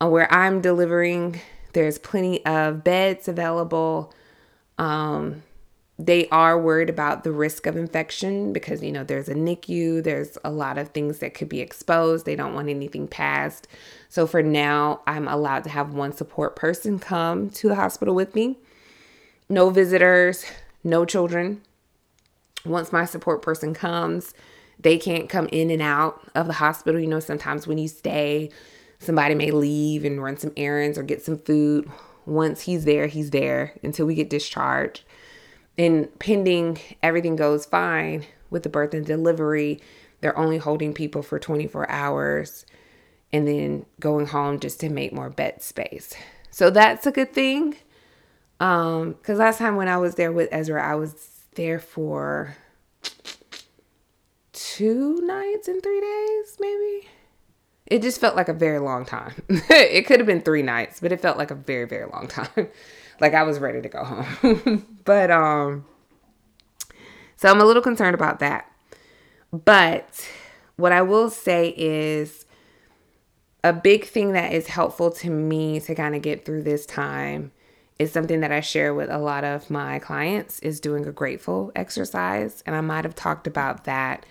Uh, 0.00 0.08
where 0.08 0.32
I'm 0.32 0.60
delivering, 0.60 1.40
there's 1.72 1.98
plenty 1.98 2.44
of 2.44 2.84
beds 2.84 3.28
available. 3.28 4.12
Um, 4.76 5.42
they 5.98 6.28
are 6.28 6.60
worried 6.60 6.90
about 6.90 7.22
the 7.22 7.30
risk 7.30 7.66
of 7.66 7.76
infection 7.76 8.52
because 8.52 8.82
you 8.82 8.90
know 8.90 9.04
there's 9.04 9.28
a 9.28 9.34
NICU, 9.34 10.02
there's 10.02 10.36
a 10.44 10.50
lot 10.50 10.76
of 10.76 10.88
things 10.88 11.20
that 11.20 11.34
could 11.34 11.48
be 11.48 11.60
exposed. 11.60 12.26
They 12.26 12.34
don't 12.34 12.54
want 12.54 12.68
anything 12.68 13.06
passed. 13.06 13.68
So 14.08 14.26
for 14.26 14.42
now, 14.42 15.02
I'm 15.06 15.28
allowed 15.28 15.64
to 15.64 15.70
have 15.70 15.94
one 15.94 16.12
support 16.12 16.56
person 16.56 16.98
come 16.98 17.48
to 17.50 17.68
the 17.68 17.76
hospital 17.76 18.14
with 18.14 18.34
me. 18.34 18.58
No 19.48 19.70
visitors, 19.70 20.44
no 20.82 21.04
children. 21.04 21.62
Once 22.64 22.92
my 22.92 23.04
support 23.04 23.42
person 23.42 23.74
comes, 23.74 24.34
they 24.78 24.98
can't 24.98 25.28
come 25.28 25.48
in 25.52 25.70
and 25.70 25.82
out 25.82 26.22
of 26.34 26.46
the 26.46 26.54
hospital. 26.54 27.00
You 27.00 27.06
know, 27.06 27.20
sometimes 27.20 27.66
when 27.66 27.78
you 27.78 27.88
stay, 27.88 28.50
somebody 28.98 29.34
may 29.34 29.50
leave 29.50 30.04
and 30.04 30.22
run 30.22 30.36
some 30.36 30.52
errands 30.56 30.98
or 30.98 31.02
get 31.02 31.22
some 31.22 31.38
food. 31.38 31.90
Once 32.26 32.62
he's 32.62 32.84
there, 32.84 33.06
he's 33.06 33.30
there 33.30 33.74
until 33.82 34.06
we 34.06 34.14
get 34.14 34.30
discharged 34.30 35.02
and 35.76 36.18
pending 36.18 36.78
everything 37.02 37.36
goes 37.36 37.66
fine 37.66 38.24
with 38.50 38.62
the 38.62 38.68
birth 38.68 38.94
and 38.94 39.04
delivery, 39.04 39.80
they're 40.20 40.38
only 40.38 40.58
holding 40.58 40.94
people 40.94 41.22
for 41.22 41.38
24 41.38 41.90
hours 41.90 42.64
and 43.32 43.48
then 43.48 43.84
going 43.98 44.26
home 44.26 44.60
just 44.60 44.80
to 44.80 44.88
make 44.88 45.12
more 45.12 45.30
bed 45.30 45.62
space. 45.62 46.14
So 46.50 46.70
that's 46.70 47.06
a 47.06 47.10
good 47.10 47.32
thing. 47.32 47.76
Um, 48.60 49.12
because 49.12 49.38
last 49.38 49.58
time 49.58 49.74
when 49.76 49.88
I 49.88 49.96
was 49.96 50.14
there 50.14 50.30
with 50.30 50.48
Ezra, 50.52 50.82
I 50.82 50.94
was 50.94 51.33
there 51.54 51.78
for 51.78 52.56
two 54.52 55.20
nights 55.22 55.68
and 55.68 55.82
three 55.82 56.00
days, 56.00 56.56
maybe. 56.60 57.08
It 57.86 58.02
just 58.02 58.20
felt 58.20 58.34
like 58.34 58.48
a 58.48 58.54
very 58.54 58.78
long 58.78 59.04
time. 59.04 59.34
it 59.48 60.06
could 60.06 60.20
have 60.20 60.26
been 60.26 60.40
three 60.40 60.62
nights, 60.62 61.00
but 61.00 61.12
it 61.12 61.20
felt 61.20 61.36
like 61.36 61.50
a 61.50 61.54
very, 61.54 61.86
very 61.86 62.06
long 62.10 62.28
time. 62.28 62.68
like 63.20 63.34
I 63.34 63.42
was 63.42 63.58
ready 63.58 63.82
to 63.82 63.88
go 63.88 64.04
home. 64.04 64.86
but 65.04 65.30
um 65.30 65.84
so 67.36 67.50
I'm 67.50 67.60
a 67.60 67.64
little 67.64 67.82
concerned 67.82 68.14
about 68.14 68.38
that. 68.38 68.70
But 69.52 70.28
what 70.76 70.92
I 70.92 71.02
will 71.02 71.30
say 71.30 71.74
is 71.76 72.46
a 73.62 73.72
big 73.72 74.06
thing 74.06 74.32
that 74.32 74.52
is 74.52 74.66
helpful 74.66 75.10
to 75.10 75.30
me 75.30 75.80
to 75.80 75.94
kind 75.94 76.14
of 76.14 76.22
get 76.22 76.44
through 76.44 76.62
this 76.62 76.86
time 76.86 77.52
is 77.98 78.12
something 78.12 78.40
that 78.40 78.52
I 78.52 78.60
share 78.60 78.92
with 78.92 79.10
a 79.10 79.18
lot 79.18 79.44
of 79.44 79.70
my 79.70 79.98
clients 79.98 80.58
is 80.60 80.80
doing 80.80 81.06
a 81.06 81.12
grateful 81.12 81.70
exercise 81.76 82.62
and 82.66 82.74
I 82.74 82.80
might 82.80 83.04
have 83.04 83.14
talked 83.14 83.46
about 83.46 83.84
that 83.84 84.26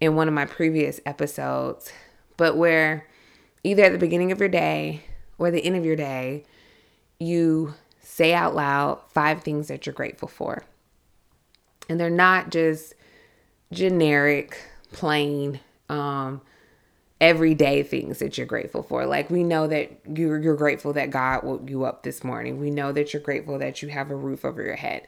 in 0.00 0.16
one 0.16 0.28
of 0.28 0.34
my 0.34 0.44
previous 0.44 1.00
episodes 1.06 1.92
but 2.36 2.56
where 2.56 3.06
either 3.64 3.84
at 3.84 3.92
the 3.92 3.98
beginning 3.98 4.32
of 4.32 4.40
your 4.40 4.48
day 4.48 5.02
or 5.38 5.50
the 5.50 5.64
end 5.64 5.76
of 5.76 5.84
your 5.84 5.96
day 5.96 6.44
you 7.18 7.74
say 8.16 8.32
out 8.32 8.54
loud 8.54 9.00
five 9.08 9.42
things 9.42 9.68
that 9.68 9.84
you're 9.84 9.92
grateful 9.92 10.28
for. 10.28 10.64
And 11.88 12.00
they're 12.00 12.10
not 12.10 12.50
just 12.50 12.94
generic, 13.72 14.58
plain, 14.92 15.60
um, 15.88 16.40
everyday 17.20 17.82
things 17.82 18.18
that 18.18 18.36
you're 18.36 18.46
grateful 18.46 18.82
for. 18.82 19.06
Like 19.06 19.30
we 19.30 19.42
know 19.42 19.66
that 19.66 19.90
you're 20.06 20.40
you're 20.40 20.56
grateful 20.56 20.92
that 20.94 21.10
God 21.10 21.44
woke 21.44 21.68
you 21.68 21.84
up 21.84 22.02
this 22.02 22.22
morning. 22.22 22.60
We 22.60 22.70
know 22.70 22.92
that 22.92 23.12
you're 23.12 23.22
grateful 23.22 23.58
that 23.58 23.82
you 23.82 23.88
have 23.88 24.10
a 24.10 24.16
roof 24.16 24.44
over 24.44 24.62
your 24.62 24.76
head. 24.76 25.06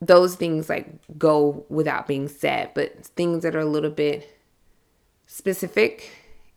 Those 0.00 0.36
things 0.36 0.68
like 0.68 0.88
go 1.18 1.64
without 1.68 2.06
being 2.06 2.28
said, 2.28 2.70
but 2.74 3.06
things 3.06 3.42
that 3.42 3.54
are 3.54 3.60
a 3.60 3.64
little 3.64 3.90
bit 3.90 4.38
specific 5.26 6.10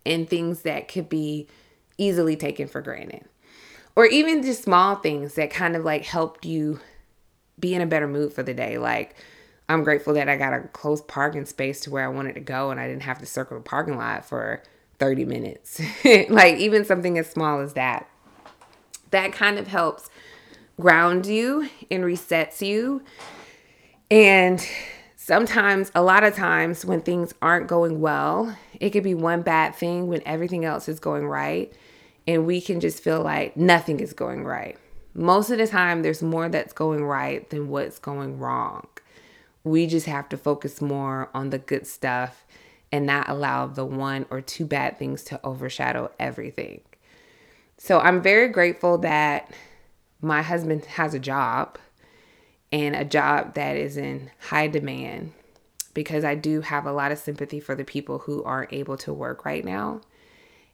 and 0.05 0.29
things 0.29 0.61
that 0.61 0.87
could 0.87 1.09
be 1.09 1.47
easily 1.97 2.35
taken 2.35 2.67
for 2.67 2.81
granted 2.81 3.25
or 3.97 4.05
even 4.05 4.43
just 4.43 4.61
small 4.61 4.95
things 4.95 5.33
that 5.33 5.49
kind 5.49 5.75
of 5.75 5.83
like 5.83 6.05
helped 6.05 6.45
you 6.45 6.79
be 7.59 7.73
in 7.73 7.81
a 7.81 7.85
better 7.87 8.07
mood 8.07 8.31
for 8.31 8.43
the 8.43 8.53
day. 8.53 8.77
Like, 8.77 9.15
I'm 9.67 9.83
grateful 9.83 10.13
that 10.13 10.29
I 10.29 10.37
got 10.37 10.53
a 10.53 10.67
close 10.67 11.01
parking 11.01 11.45
space 11.47 11.79
to 11.81 11.89
where 11.89 12.05
I 12.05 12.07
wanted 12.07 12.35
to 12.35 12.39
go 12.39 12.69
and 12.69 12.79
I 12.79 12.87
didn't 12.87 13.01
have 13.01 13.17
to 13.19 13.25
circle 13.25 13.57
the 13.57 13.63
parking 13.63 13.97
lot 13.97 14.23
for 14.23 14.61
30 14.99 15.25
minutes. 15.25 15.81
like, 16.29 16.57
even 16.57 16.85
something 16.85 17.17
as 17.17 17.29
small 17.29 17.59
as 17.59 17.73
that. 17.73 18.09
That 19.11 19.31
kind 19.31 19.57
of 19.57 19.67
helps 19.67 20.09
ground 20.79 21.25
you 21.25 21.69
and 21.89 22.03
resets 22.03 22.65
you. 22.65 23.01
And 24.09 24.65
sometimes, 25.15 25.91
a 25.95 26.01
lot 26.01 26.23
of 26.23 26.35
times, 26.35 26.85
when 26.85 27.01
things 27.01 27.33
aren't 27.41 27.67
going 27.67 28.01
well, 28.01 28.57
it 28.79 28.91
could 28.91 29.03
be 29.03 29.15
one 29.15 29.41
bad 29.41 29.75
thing 29.75 30.07
when 30.07 30.21
everything 30.25 30.65
else 30.65 30.87
is 30.87 30.99
going 30.99 31.27
right 31.27 31.73
and 32.27 32.45
we 32.45 32.59
can 32.59 32.79
just 32.79 33.01
feel 33.01 33.21
like 33.21 33.55
nothing 33.55 33.99
is 33.99 34.13
going 34.13 34.43
right. 34.43 34.77
Most 35.13 35.49
of 35.49 35.57
the 35.57 35.65
time, 35.65 36.03
there's 36.03 36.21
more 36.21 36.49
that's 36.49 36.73
going 36.73 37.03
right 37.03 37.49
than 37.49 37.69
what's 37.69 37.97
going 37.97 38.37
wrong. 38.37 38.85
We 39.63 39.87
just 39.87 40.05
have 40.05 40.29
to 40.29 40.37
focus 40.37 40.81
more 40.81 41.29
on 41.33 41.49
the 41.49 41.57
good 41.57 41.87
stuff 41.87 42.45
and 42.91 43.05
not 43.05 43.29
allow 43.29 43.67
the 43.67 43.85
one 43.85 44.25
or 44.29 44.41
two 44.41 44.65
bad 44.65 44.97
things 44.97 45.23
to 45.25 45.39
overshadow 45.43 46.11
everything. 46.19 46.81
So 47.77 47.99
I'm 47.99 48.21
very 48.21 48.47
grateful 48.47 48.97
that 48.99 49.51
my 50.21 50.41
husband 50.41 50.85
has 50.85 51.13
a 51.13 51.19
job 51.19 51.77
and 52.71 52.95
a 52.95 53.05
job 53.05 53.53
that 53.53 53.77
is 53.77 53.97
in 53.97 54.31
high 54.39 54.67
demand 54.67 55.33
because 55.93 56.23
I 56.23 56.35
do 56.35 56.61
have 56.61 56.85
a 56.85 56.91
lot 56.91 57.11
of 57.11 57.17
sympathy 57.17 57.59
for 57.59 57.75
the 57.75 57.83
people 57.83 58.19
who 58.19 58.43
aren't 58.43 58.73
able 58.73 58.97
to 58.97 59.13
work 59.13 59.45
right 59.45 59.63
now 59.63 60.01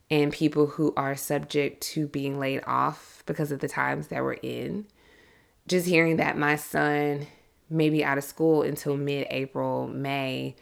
and 0.10 0.32
people 0.32 0.68
who 0.68 0.94
are 0.96 1.16
subject 1.16 1.82
to 1.82 2.08
being 2.08 2.40
laid 2.40 2.62
off 2.66 3.24
because 3.26 3.52
of 3.52 3.60
the 3.60 3.68
times 3.68 4.08
that 4.08 4.24
we're 4.24 4.34
in. 4.34 4.86
Just 5.68 5.88
hearing 5.88 6.18
that 6.18 6.38
my 6.38 6.56
son 6.56 7.28
may 7.70 7.90
be 7.90 8.04
out 8.04 8.18
of 8.18 8.24
school 8.24 8.62
until 8.62 8.98
mid 8.98 9.28
April, 9.30 9.88
May. 9.88 10.56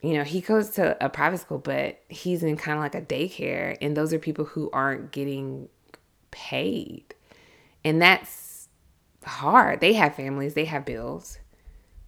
You 0.00 0.14
know, 0.14 0.24
he 0.24 0.40
goes 0.40 0.70
to 0.70 0.96
a 1.04 1.08
private 1.08 1.38
school, 1.38 1.58
but 1.58 2.00
he's 2.08 2.42
in 2.42 2.56
kind 2.56 2.78
of 2.78 2.82
like 2.82 2.94
a 2.94 3.02
daycare. 3.02 3.76
And 3.80 3.96
those 3.96 4.12
are 4.12 4.18
people 4.18 4.44
who 4.44 4.70
aren't 4.72 5.10
getting 5.10 5.68
paid. 6.30 7.14
And 7.84 8.00
that's 8.00 8.68
hard. 9.24 9.80
They 9.80 9.94
have 9.94 10.14
families, 10.14 10.54
they 10.54 10.66
have 10.66 10.84
bills, 10.84 11.38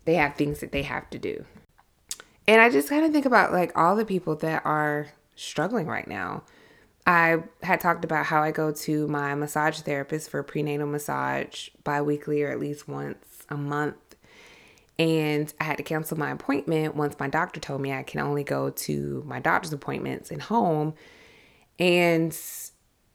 they 0.04 0.14
have 0.14 0.36
things 0.36 0.60
that 0.60 0.72
they 0.72 0.82
have 0.82 1.08
to 1.10 1.18
do. 1.18 1.44
And 2.46 2.60
I 2.60 2.70
just 2.70 2.88
kind 2.88 3.04
of 3.04 3.12
think 3.12 3.26
about 3.26 3.52
like 3.52 3.76
all 3.76 3.96
the 3.96 4.04
people 4.04 4.36
that 4.36 4.64
are 4.64 5.08
struggling 5.36 5.86
right 5.86 6.08
now. 6.08 6.42
I 7.06 7.42
had 7.62 7.80
talked 7.80 8.04
about 8.04 8.26
how 8.26 8.42
I 8.42 8.50
go 8.50 8.72
to 8.72 9.08
my 9.08 9.34
massage 9.34 9.80
therapist 9.80 10.30
for 10.30 10.42
prenatal 10.42 10.86
massage 10.86 11.70
bi 11.82 12.02
weekly 12.02 12.42
or 12.42 12.50
at 12.50 12.60
least 12.60 12.88
once 12.88 13.44
a 13.48 13.56
month. 13.56 14.09
And 15.00 15.50
I 15.58 15.64
had 15.64 15.78
to 15.78 15.82
cancel 15.82 16.18
my 16.18 16.30
appointment 16.30 16.94
once 16.94 17.16
my 17.18 17.26
doctor 17.26 17.58
told 17.58 17.80
me 17.80 17.90
I 17.90 18.02
can 18.02 18.20
only 18.20 18.44
go 18.44 18.68
to 18.68 19.22
my 19.26 19.40
doctor's 19.40 19.72
appointments 19.72 20.30
and 20.30 20.42
home. 20.42 20.92
And 21.78 22.38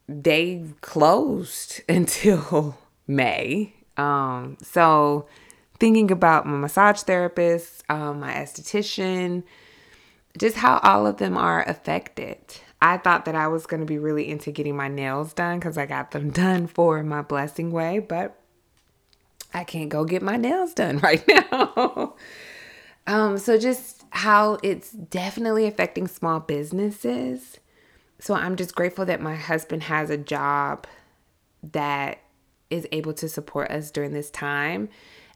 they 0.10 0.66
closed 0.82 1.82
until 1.90 2.76
May. 3.06 3.76
Um, 3.98 4.58
so 4.64 5.28
thinking 5.80 6.10
about 6.10 6.48
my 6.48 6.58
massage 6.58 7.02
therapist, 7.02 7.84
um, 7.88 8.22
my 8.22 8.34
esthetician, 8.34 9.44
just 10.40 10.56
how 10.58 10.80
all 10.82 11.06
of 11.06 11.18
them 11.18 11.38
are 11.38 11.62
affected. 11.70 12.40
I 12.82 12.98
thought 12.98 13.26
that 13.26 13.36
I 13.36 13.48
was 13.48 13.68
going 13.68 13.82
to 13.82 13.86
be 13.86 14.00
really 14.00 14.28
into 14.28 14.50
getting 14.50 14.76
my 14.76 14.88
nails 14.88 15.34
done 15.34 15.60
because 15.60 15.78
I 15.78 15.86
got 15.86 16.10
them 16.10 16.30
done 16.32 16.66
for 16.66 17.04
my 17.04 17.22
blessing 17.22 17.72
way, 17.72 18.00
but 18.00 18.42
I 19.56 19.64
can't 19.64 19.90
go 19.90 20.04
get 20.04 20.22
my 20.22 20.36
nails 20.36 20.74
done 20.74 20.98
right 21.04 21.24
now. 21.28 22.16
um, 23.08 23.38
so 23.38 23.58
just 23.58 24.04
how 24.12 24.58
it's 24.62 24.92
definitely 24.92 25.66
affecting 25.66 26.08
small 26.08 26.42
businesses. 26.42 27.60
So 28.20 28.34
I'm 28.34 28.58
just 28.58 28.76
grateful 28.76 29.06
that 29.06 29.22
my 29.22 29.36
husband 29.36 29.84
has 29.84 30.10
a 30.10 30.18
job 30.18 30.88
that 31.72 32.20
is 32.70 32.86
able 32.92 33.14
to 33.14 33.30
support 33.30 33.72
us 33.72 33.92
during 33.92 34.12
this 34.12 34.30
time. 34.30 34.90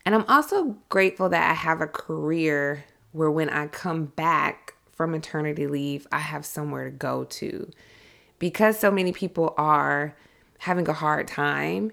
And 0.05 0.15
I'm 0.15 0.25
also 0.27 0.75
grateful 0.89 1.29
that 1.29 1.49
I 1.49 1.53
have 1.53 1.81
a 1.81 1.87
career 1.87 2.83
where 3.11 3.31
when 3.31 3.49
I 3.49 3.67
come 3.67 4.05
back 4.05 4.73
from 4.91 5.11
maternity 5.11 5.67
leave, 5.67 6.07
I 6.11 6.19
have 6.19 6.45
somewhere 6.45 6.85
to 6.85 6.91
go 6.91 7.23
to. 7.23 7.69
Because 8.37 8.79
so 8.79 8.91
many 8.91 9.11
people 9.11 9.53
are 9.57 10.15
having 10.59 10.87
a 10.87 10.93
hard 10.93 11.27
time, 11.27 11.91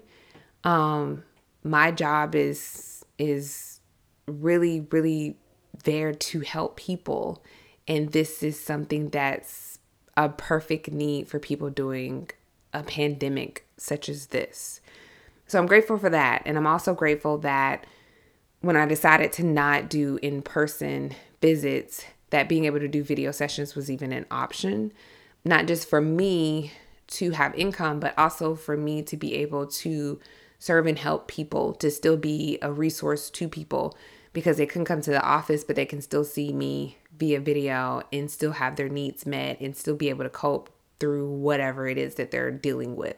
um, 0.63 1.23
my 1.63 1.91
job 1.91 2.35
is 2.35 3.05
is 3.17 3.79
really 4.27 4.81
really 4.91 5.37
there 5.83 6.13
to 6.13 6.41
help 6.41 6.77
people. 6.77 7.43
And 7.87 8.11
this 8.11 8.43
is 8.43 8.59
something 8.59 9.09
that's 9.09 9.79
a 10.17 10.29
perfect 10.29 10.91
need 10.91 11.27
for 11.27 11.39
people 11.39 11.69
doing 11.69 12.29
a 12.73 12.83
pandemic 12.83 13.65
such 13.77 14.09
as 14.09 14.27
this. 14.27 14.81
So 15.45 15.57
I'm 15.57 15.67
grateful 15.67 15.97
for 15.97 16.09
that. 16.09 16.41
And 16.45 16.57
I'm 16.57 16.67
also 16.67 16.93
grateful 16.93 17.37
that 17.39 17.85
when 18.61 18.75
I 18.75 18.85
decided 18.85 19.31
to 19.33 19.43
not 19.43 19.89
do 19.89 20.19
in-person 20.21 21.13
visits 21.41 22.03
that 22.31 22.49
being 22.49 22.65
able 22.65 22.79
to 22.79 22.87
do 22.87 23.03
video 23.03 23.31
sessions 23.31 23.75
was 23.75 23.89
even 23.89 24.11
an 24.11 24.25
option. 24.29 24.91
Not 25.45 25.67
just 25.67 25.87
for 25.87 26.01
me 26.01 26.73
to 27.07 27.31
have 27.31 27.55
income 27.55 28.01
but 28.01 28.17
also 28.17 28.55
for 28.55 28.75
me 28.75 29.01
to 29.03 29.15
be 29.15 29.35
able 29.35 29.67
to 29.67 30.19
serve 30.59 30.85
and 30.87 30.99
help 30.99 31.27
people, 31.27 31.73
to 31.75 31.91
still 31.91 32.17
be 32.17 32.57
a 32.61 32.71
resource 32.71 33.29
to 33.29 33.47
people 33.47 33.97
because 34.33 34.57
they 34.57 34.65
can 34.65 34.85
come 34.85 35.01
to 35.01 35.11
the 35.11 35.21
office, 35.23 35.63
but 35.63 35.75
they 35.75 35.85
can 35.85 36.01
still 36.01 36.23
see 36.23 36.53
me 36.53 36.97
via 37.17 37.39
video 37.39 38.03
and 38.13 38.29
still 38.29 38.51
have 38.51 38.75
their 38.75 38.89
needs 38.89 39.25
met 39.25 39.59
and 39.59 39.75
still 39.75 39.95
be 39.95 40.09
able 40.09 40.23
to 40.23 40.29
cope 40.29 40.69
through 40.99 41.29
whatever 41.29 41.87
it 41.87 41.97
is 41.97 42.15
that 42.15 42.31
they're 42.31 42.51
dealing 42.51 42.95
with. 42.95 43.15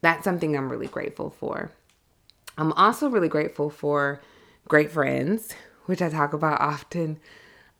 That's 0.00 0.24
something 0.24 0.56
I'm 0.56 0.70
really 0.70 0.86
grateful 0.86 1.30
for. 1.30 1.72
I'm 2.56 2.72
also 2.72 3.08
really 3.08 3.28
grateful 3.28 3.70
for 3.70 4.20
great 4.68 4.90
friends, 4.90 5.54
which 5.86 6.02
I 6.02 6.08
talk 6.08 6.32
about 6.32 6.60
often. 6.60 7.18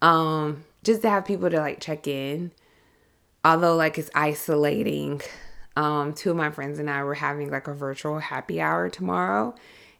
Um, 0.02 0.64
just 0.82 1.02
to 1.02 1.10
have 1.10 1.24
people 1.24 1.50
to 1.50 1.58
like 1.58 1.80
check 1.80 2.06
in. 2.06 2.52
Although 3.44 3.76
like 3.76 3.98
it's 3.98 4.10
isolating 4.14 5.20
um, 5.76 6.12
two 6.12 6.30
of 6.30 6.36
my 6.36 6.50
friends 6.50 6.78
and 6.78 6.88
I 6.88 7.02
were 7.02 7.14
having 7.14 7.50
like 7.50 7.68
a 7.68 7.74
virtual 7.74 8.18
happy 8.18 8.60
hour 8.60 8.88
tomorrow 8.88 9.54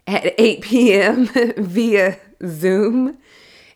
at 0.07 0.35
8 0.39 0.61
p.m. 0.61 1.27
via 1.57 2.19
Zoom. 2.47 3.19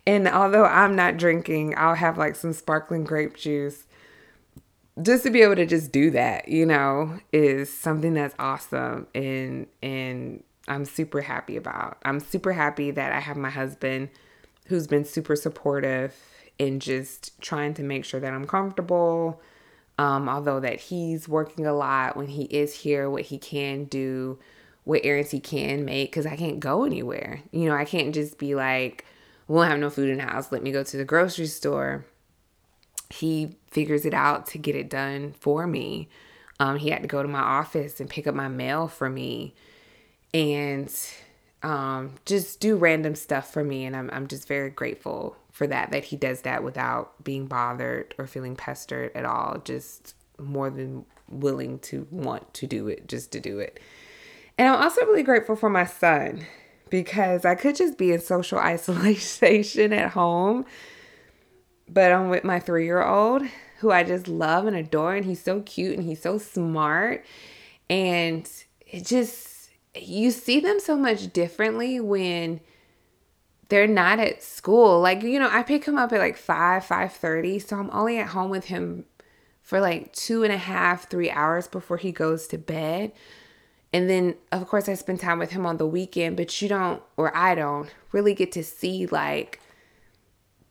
And 0.07 0.27
although 0.27 0.65
I'm 0.65 0.95
not 0.95 1.17
drinking, 1.17 1.75
I'll 1.77 1.95
have 1.95 2.17
like 2.17 2.35
some 2.35 2.53
sparkling 2.53 3.03
grape 3.03 3.35
juice. 3.35 3.85
Just 5.01 5.23
to 5.23 5.29
be 5.29 5.41
able 5.41 5.55
to 5.55 5.65
just 5.65 5.91
do 5.91 6.11
that, 6.11 6.49
you 6.49 6.65
know, 6.65 7.19
is 7.31 7.73
something 7.73 8.13
that's 8.13 8.35
awesome 8.37 9.07
and 9.15 9.67
and 9.81 10.43
I'm 10.67 10.85
super 10.85 11.21
happy 11.21 11.57
about. 11.57 11.97
I'm 12.03 12.19
super 12.19 12.53
happy 12.53 12.91
that 12.91 13.11
I 13.11 13.19
have 13.19 13.37
my 13.37 13.49
husband 13.49 14.09
who's 14.67 14.87
been 14.87 15.03
super 15.03 15.35
supportive 15.35 16.15
in 16.59 16.79
just 16.79 17.39
trying 17.41 17.73
to 17.73 17.83
make 17.83 18.05
sure 18.05 18.19
that 18.19 18.33
I'm 18.33 18.45
comfortable, 18.45 19.41
um, 19.99 20.29
although 20.29 20.61
that 20.61 20.79
he's 20.79 21.27
working 21.27 21.65
a 21.65 21.73
lot 21.73 22.15
when 22.15 22.27
he 22.27 22.43
is 22.43 22.73
here, 22.73 23.09
what 23.09 23.23
he 23.23 23.37
can 23.37 23.83
do, 23.83 24.39
what 24.85 25.01
errands 25.03 25.31
he 25.31 25.41
can 25.41 25.83
make, 25.83 26.09
because 26.09 26.25
I 26.25 26.37
can't 26.37 26.61
go 26.61 26.85
anywhere. 26.85 27.41
You 27.51 27.65
know, 27.65 27.75
I 27.75 27.83
can't 27.83 28.13
just 28.13 28.37
be 28.37 28.55
like, 28.55 29.03
we'll 29.49 29.63
have 29.63 29.77
no 29.77 29.89
food 29.89 30.09
in 30.09 30.19
the 30.19 30.23
house. 30.23 30.53
Let 30.53 30.63
me 30.63 30.71
go 30.71 30.83
to 30.83 30.95
the 30.95 31.03
grocery 31.03 31.47
store. 31.47 32.05
He 33.09 33.57
figures 33.71 34.05
it 34.05 34.13
out 34.13 34.45
to 34.47 34.57
get 34.57 34.73
it 34.73 34.89
done 34.89 35.33
for 35.37 35.67
me. 35.67 36.07
Um, 36.61 36.77
he 36.77 36.91
had 36.91 37.01
to 37.01 37.09
go 37.09 37.21
to 37.21 37.27
my 37.27 37.41
office 37.41 37.99
and 37.99 38.09
pick 38.09 38.25
up 38.25 38.33
my 38.33 38.47
mail 38.47 38.87
for 38.87 39.09
me 39.09 39.53
and 40.33 40.89
um, 41.61 42.15
just 42.25 42.59
do 42.59 42.75
random 42.75 43.15
stuff 43.15 43.51
for 43.51 43.63
me. 43.63 43.85
And 43.85 43.95
I'm, 43.95 44.09
I'm 44.11 44.27
just 44.27 44.47
very 44.47 44.69
grateful 44.69 45.35
for 45.59 45.67
that 45.67 45.91
that 45.91 46.05
he 46.05 46.15
does 46.15 46.43
that 46.43 46.63
without 46.63 47.21
being 47.21 47.45
bothered 47.45 48.15
or 48.17 48.25
feeling 48.25 48.55
pestered 48.55 49.11
at 49.13 49.25
all 49.25 49.57
just 49.65 50.15
more 50.37 50.69
than 50.69 51.05
willing 51.27 51.77
to 51.79 52.07
want 52.11 52.53
to 52.53 52.65
do 52.65 52.87
it 52.87 53.09
just 53.09 53.33
to 53.33 53.41
do 53.41 53.59
it 53.59 53.77
and 54.57 54.69
i'm 54.69 54.81
also 54.81 55.01
really 55.01 55.21
grateful 55.21 55.57
for 55.57 55.69
my 55.69 55.85
son 55.85 56.45
because 56.89 57.43
i 57.43 57.55
could 57.55 57.75
just 57.75 57.97
be 57.97 58.13
in 58.13 58.21
social 58.21 58.57
isolation 58.59 59.91
at 59.91 60.11
home 60.11 60.63
but 61.89 62.09
i'm 62.09 62.29
with 62.29 62.45
my 62.45 62.57
three-year-old 62.57 63.43
who 63.79 63.91
i 63.91 64.01
just 64.01 64.29
love 64.29 64.65
and 64.65 64.77
adore 64.77 65.13
and 65.13 65.25
he's 65.25 65.43
so 65.43 65.59
cute 65.63 65.93
and 65.97 66.07
he's 66.07 66.21
so 66.21 66.37
smart 66.37 67.25
and 67.89 68.49
it 68.87 69.05
just 69.05 69.48
you 69.95 70.31
see 70.31 70.59
them 70.59 70.79
so 70.79 70.95
much 70.95 71.31
differently 71.33 71.99
when 71.99 72.61
they're 73.69 73.87
not 73.87 74.19
at 74.19 74.43
school. 74.43 74.99
Like, 74.99 75.23
you 75.23 75.39
know, 75.39 75.49
I 75.51 75.63
pick 75.63 75.85
him 75.85 75.97
up 75.97 76.11
at 76.11 76.19
like 76.19 76.37
5, 76.37 76.83
5.30. 76.85 77.67
So 77.67 77.77
I'm 77.77 77.89
only 77.91 78.17
at 78.17 78.29
home 78.29 78.49
with 78.49 78.65
him 78.65 79.05
for 79.61 79.79
like 79.79 80.11
two 80.13 80.43
and 80.43 80.51
a 80.51 80.57
half, 80.57 81.09
three 81.09 81.29
hours 81.29 81.67
before 81.67 81.97
he 81.97 82.11
goes 82.11 82.47
to 82.47 82.57
bed. 82.57 83.11
And 83.91 84.09
then, 84.09 84.35
of 84.51 84.67
course, 84.67 84.87
I 84.87 84.93
spend 84.93 85.19
time 85.19 85.39
with 85.39 85.51
him 85.51 85.65
on 85.65 85.77
the 85.77 85.87
weekend, 85.87 86.37
but 86.37 86.61
you 86.61 86.69
don't, 86.69 87.01
or 87.17 87.35
I 87.35 87.55
don't, 87.55 87.89
really 88.11 88.33
get 88.33 88.51
to 88.53 88.63
see 88.63 89.07
like 89.07 89.59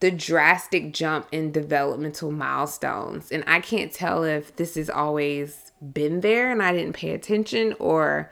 the 0.01 0.11
drastic 0.11 0.93
jump 0.93 1.27
in 1.33 1.51
developmental 1.51 2.31
milestones. 2.31 3.33
And 3.33 3.43
I 3.47 3.61
can't 3.61 3.93
tell 3.93 4.23
if 4.23 4.55
this 4.57 4.77
has 4.77 4.89
always 4.89 5.73
been 5.81 6.21
there 6.21 6.51
and 6.51 6.63
I 6.63 6.73
didn't 6.73 6.95
pay 6.95 7.11
attention 7.11 7.75
or 7.79 8.31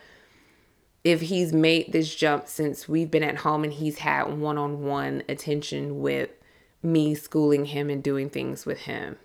if 1.06 1.20
he's 1.20 1.52
made 1.52 1.92
this 1.92 2.12
jump 2.12 2.48
since 2.48 2.88
we've 2.88 3.12
been 3.12 3.22
at 3.22 3.36
home 3.36 3.62
and 3.62 3.72
he's 3.72 3.98
had 3.98 4.24
one 4.24 4.58
on 4.58 4.82
one 4.82 5.22
attention 5.28 6.00
with 6.00 6.30
me 6.82 7.14
schooling 7.14 7.66
him 7.66 7.88
and 7.88 8.02
doing 8.02 8.28
things 8.28 8.66
with 8.66 8.78
him. 8.78 9.16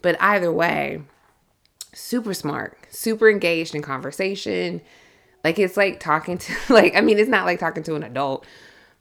But 0.00 0.16
either 0.22 0.52
way, 0.52 1.02
super 1.92 2.34
smart, 2.34 2.78
super 2.90 3.28
engaged 3.28 3.74
in 3.74 3.82
conversation. 3.82 4.80
Like 5.42 5.58
it's 5.58 5.76
like 5.76 5.98
talking 5.98 6.38
to, 6.38 6.54
like, 6.72 6.94
I 6.94 7.00
mean, 7.00 7.18
it's 7.18 7.28
not 7.28 7.46
like 7.46 7.58
talking 7.58 7.82
to 7.82 7.96
an 7.96 8.04
adult, 8.04 8.46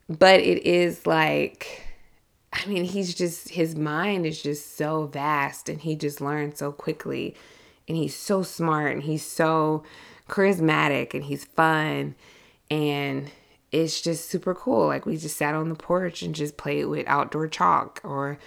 but 0.09 0.39
it 0.39 0.65
is 0.65 1.05
like, 1.05 1.83
I 2.51 2.65
mean, 2.65 2.83
he's 2.83 3.13
just, 3.13 3.49
his 3.49 3.75
mind 3.75 4.25
is 4.25 4.41
just 4.41 4.75
so 4.75 5.05
vast 5.05 5.69
and 5.69 5.79
he 5.79 5.95
just 5.95 6.19
learns 6.19 6.57
so 6.57 6.71
quickly. 6.71 7.35
And 7.87 7.95
he's 7.95 8.15
so 8.15 8.41
smart 8.41 8.93
and 8.93 9.03
he's 9.03 9.23
so, 9.23 9.83
charismatic 10.33 11.13
and 11.13 11.23
he's 11.25 11.45
fun 11.45 12.15
and 12.71 13.29
it's 13.71 14.01
just 14.01 14.29
super 14.29 14.55
cool. 14.55 14.87
Like 14.87 15.05
we 15.05 15.15
just 15.15 15.37
sat 15.37 15.53
on 15.53 15.69
the 15.69 15.75
porch 15.75 16.23
and 16.23 16.33
just 16.33 16.57
played 16.57 16.85
with 16.85 17.07
outdoor 17.07 17.47
chalk 17.47 18.01
or 18.03 18.39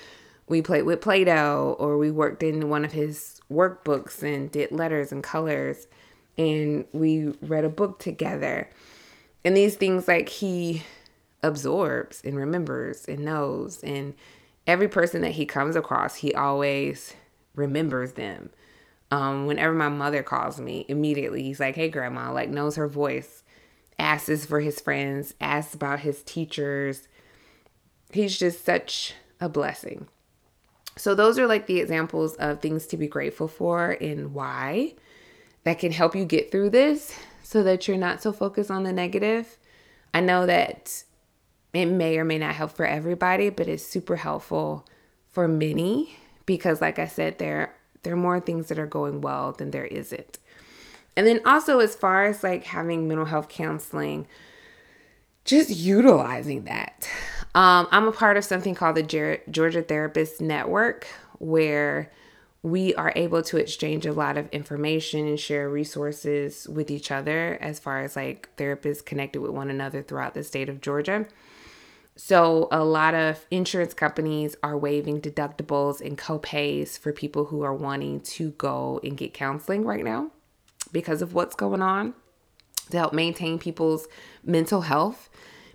we 0.48 0.62
played 0.62 0.82
with 0.82 1.00
Play-Doh 1.00 1.76
or 1.78 1.96
we 1.96 2.10
worked 2.10 2.42
in 2.42 2.68
one 2.68 2.84
of 2.84 2.90
his 2.90 3.40
workbooks 3.50 4.24
and 4.24 4.50
did 4.50 4.72
letters 4.72 5.12
and 5.12 5.22
colors 5.22 5.86
and 6.36 6.84
we 6.92 7.28
read 7.40 7.64
a 7.64 7.68
book 7.68 8.00
together. 8.00 8.68
And 9.44 9.56
these 9.56 9.76
things 9.76 10.08
like 10.08 10.28
he 10.28 10.82
absorbs 11.44 12.20
and 12.24 12.36
remembers 12.36 13.04
and 13.04 13.24
knows 13.24 13.82
and 13.84 14.14
every 14.66 14.88
person 14.88 15.22
that 15.22 15.32
he 15.32 15.46
comes 15.46 15.76
across, 15.76 16.16
he 16.16 16.34
always 16.34 17.14
remembers 17.54 18.14
them. 18.14 18.50
Um, 19.10 19.46
whenever 19.46 19.72
my 19.72 19.88
mother 19.88 20.22
calls 20.22 20.60
me, 20.60 20.84
immediately 20.88 21.42
he's 21.42 21.60
like, 21.60 21.76
"Hey, 21.76 21.88
grandma," 21.88 22.32
like 22.32 22.48
knows 22.48 22.76
her 22.76 22.88
voice, 22.88 23.44
asks 23.98 24.46
for 24.46 24.60
his 24.60 24.80
friends, 24.80 25.34
asks 25.40 25.74
about 25.74 26.00
his 26.00 26.22
teachers. 26.22 27.08
He's 28.12 28.38
just 28.38 28.64
such 28.64 29.14
a 29.40 29.48
blessing. 29.48 30.08
So 30.96 31.14
those 31.14 31.38
are 31.38 31.46
like 31.46 31.66
the 31.66 31.78
examples 31.78 32.34
of 32.36 32.60
things 32.60 32.86
to 32.88 32.96
be 32.96 33.06
grateful 33.06 33.48
for 33.48 33.92
and 34.00 34.32
why 34.32 34.94
that 35.64 35.78
can 35.78 35.92
help 35.92 36.16
you 36.16 36.24
get 36.24 36.50
through 36.50 36.70
this 36.70 37.16
so 37.42 37.62
that 37.62 37.86
you're 37.86 37.96
not 37.96 38.22
so 38.22 38.32
focused 38.32 38.70
on 38.70 38.82
the 38.82 38.92
negative. 38.92 39.58
I 40.14 40.20
know 40.20 40.46
that 40.46 41.04
it 41.74 41.86
may 41.86 42.16
or 42.18 42.24
may 42.24 42.38
not 42.38 42.54
help 42.54 42.72
for 42.72 42.86
everybody, 42.86 43.50
but 43.50 43.68
it's 43.68 43.86
super 43.86 44.16
helpful 44.16 44.86
for 45.28 45.46
many 45.46 46.16
because 46.46 46.80
like 46.80 46.98
I 46.98 47.06
said 47.06 47.38
there 47.38 47.74
there 48.02 48.12
are 48.12 48.16
more 48.16 48.40
things 48.40 48.68
that 48.68 48.78
are 48.78 48.86
going 48.86 49.20
well 49.20 49.52
than 49.52 49.70
there 49.70 49.86
isn't. 49.86 50.38
And 51.16 51.26
then 51.26 51.40
also 51.46 51.78
as 51.78 51.94
far 51.94 52.24
as 52.24 52.42
like 52.42 52.64
having 52.64 53.08
mental 53.08 53.26
health 53.26 53.48
counseling, 53.48 54.26
just 55.44 55.70
utilizing 55.70 56.64
that. 56.64 57.08
Um, 57.54 57.88
I'm 57.90 58.06
a 58.06 58.12
part 58.12 58.36
of 58.36 58.44
something 58.44 58.74
called 58.74 58.96
the 58.96 59.40
Georgia 59.50 59.82
Therapist 59.82 60.40
Network, 60.40 61.06
where 61.38 62.10
we 62.62 62.94
are 62.96 63.12
able 63.16 63.42
to 63.44 63.56
exchange 63.56 64.04
a 64.04 64.12
lot 64.12 64.36
of 64.36 64.48
information 64.50 65.26
and 65.26 65.38
share 65.38 65.70
resources 65.70 66.68
with 66.68 66.90
each 66.90 67.10
other 67.10 67.56
as 67.60 67.78
far 67.78 68.02
as 68.02 68.16
like 68.16 68.48
therapists 68.56 69.04
connected 69.04 69.40
with 69.40 69.52
one 69.52 69.70
another 69.70 70.02
throughout 70.02 70.34
the 70.34 70.42
state 70.42 70.68
of 70.68 70.80
Georgia. 70.80 71.26
So, 72.18 72.68
a 72.72 72.82
lot 72.82 73.14
of 73.14 73.44
insurance 73.50 73.92
companies 73.92 74.56
are 74.62 74.76
waiving 74.76 75.20
deductibles 75.20 76.00
and 76.00 76.16
copays 76.16 76.98
for 76.98 77.12
people 77.12 77.44
who 77.44 77.62
are 77.62 77.74
wanting 77.74 78.20
to 78.20 78.52
go 78.52 79.00
and 79.04 79.18
get 79.18 79.34
counseling 79.34 79.84
right 79.84 80.02
now 80.02 80.30
because 80.92 81.20
of 81.20 81.34
what's 81.34 81.54
going 81.54 81.82
on 81.82 82.14
to 82.90 82.96
help 82.96 83.12
maintain 83.12 83.58
people's 83.58 84.08
mental 84.42 84.82
health 84.82 85.28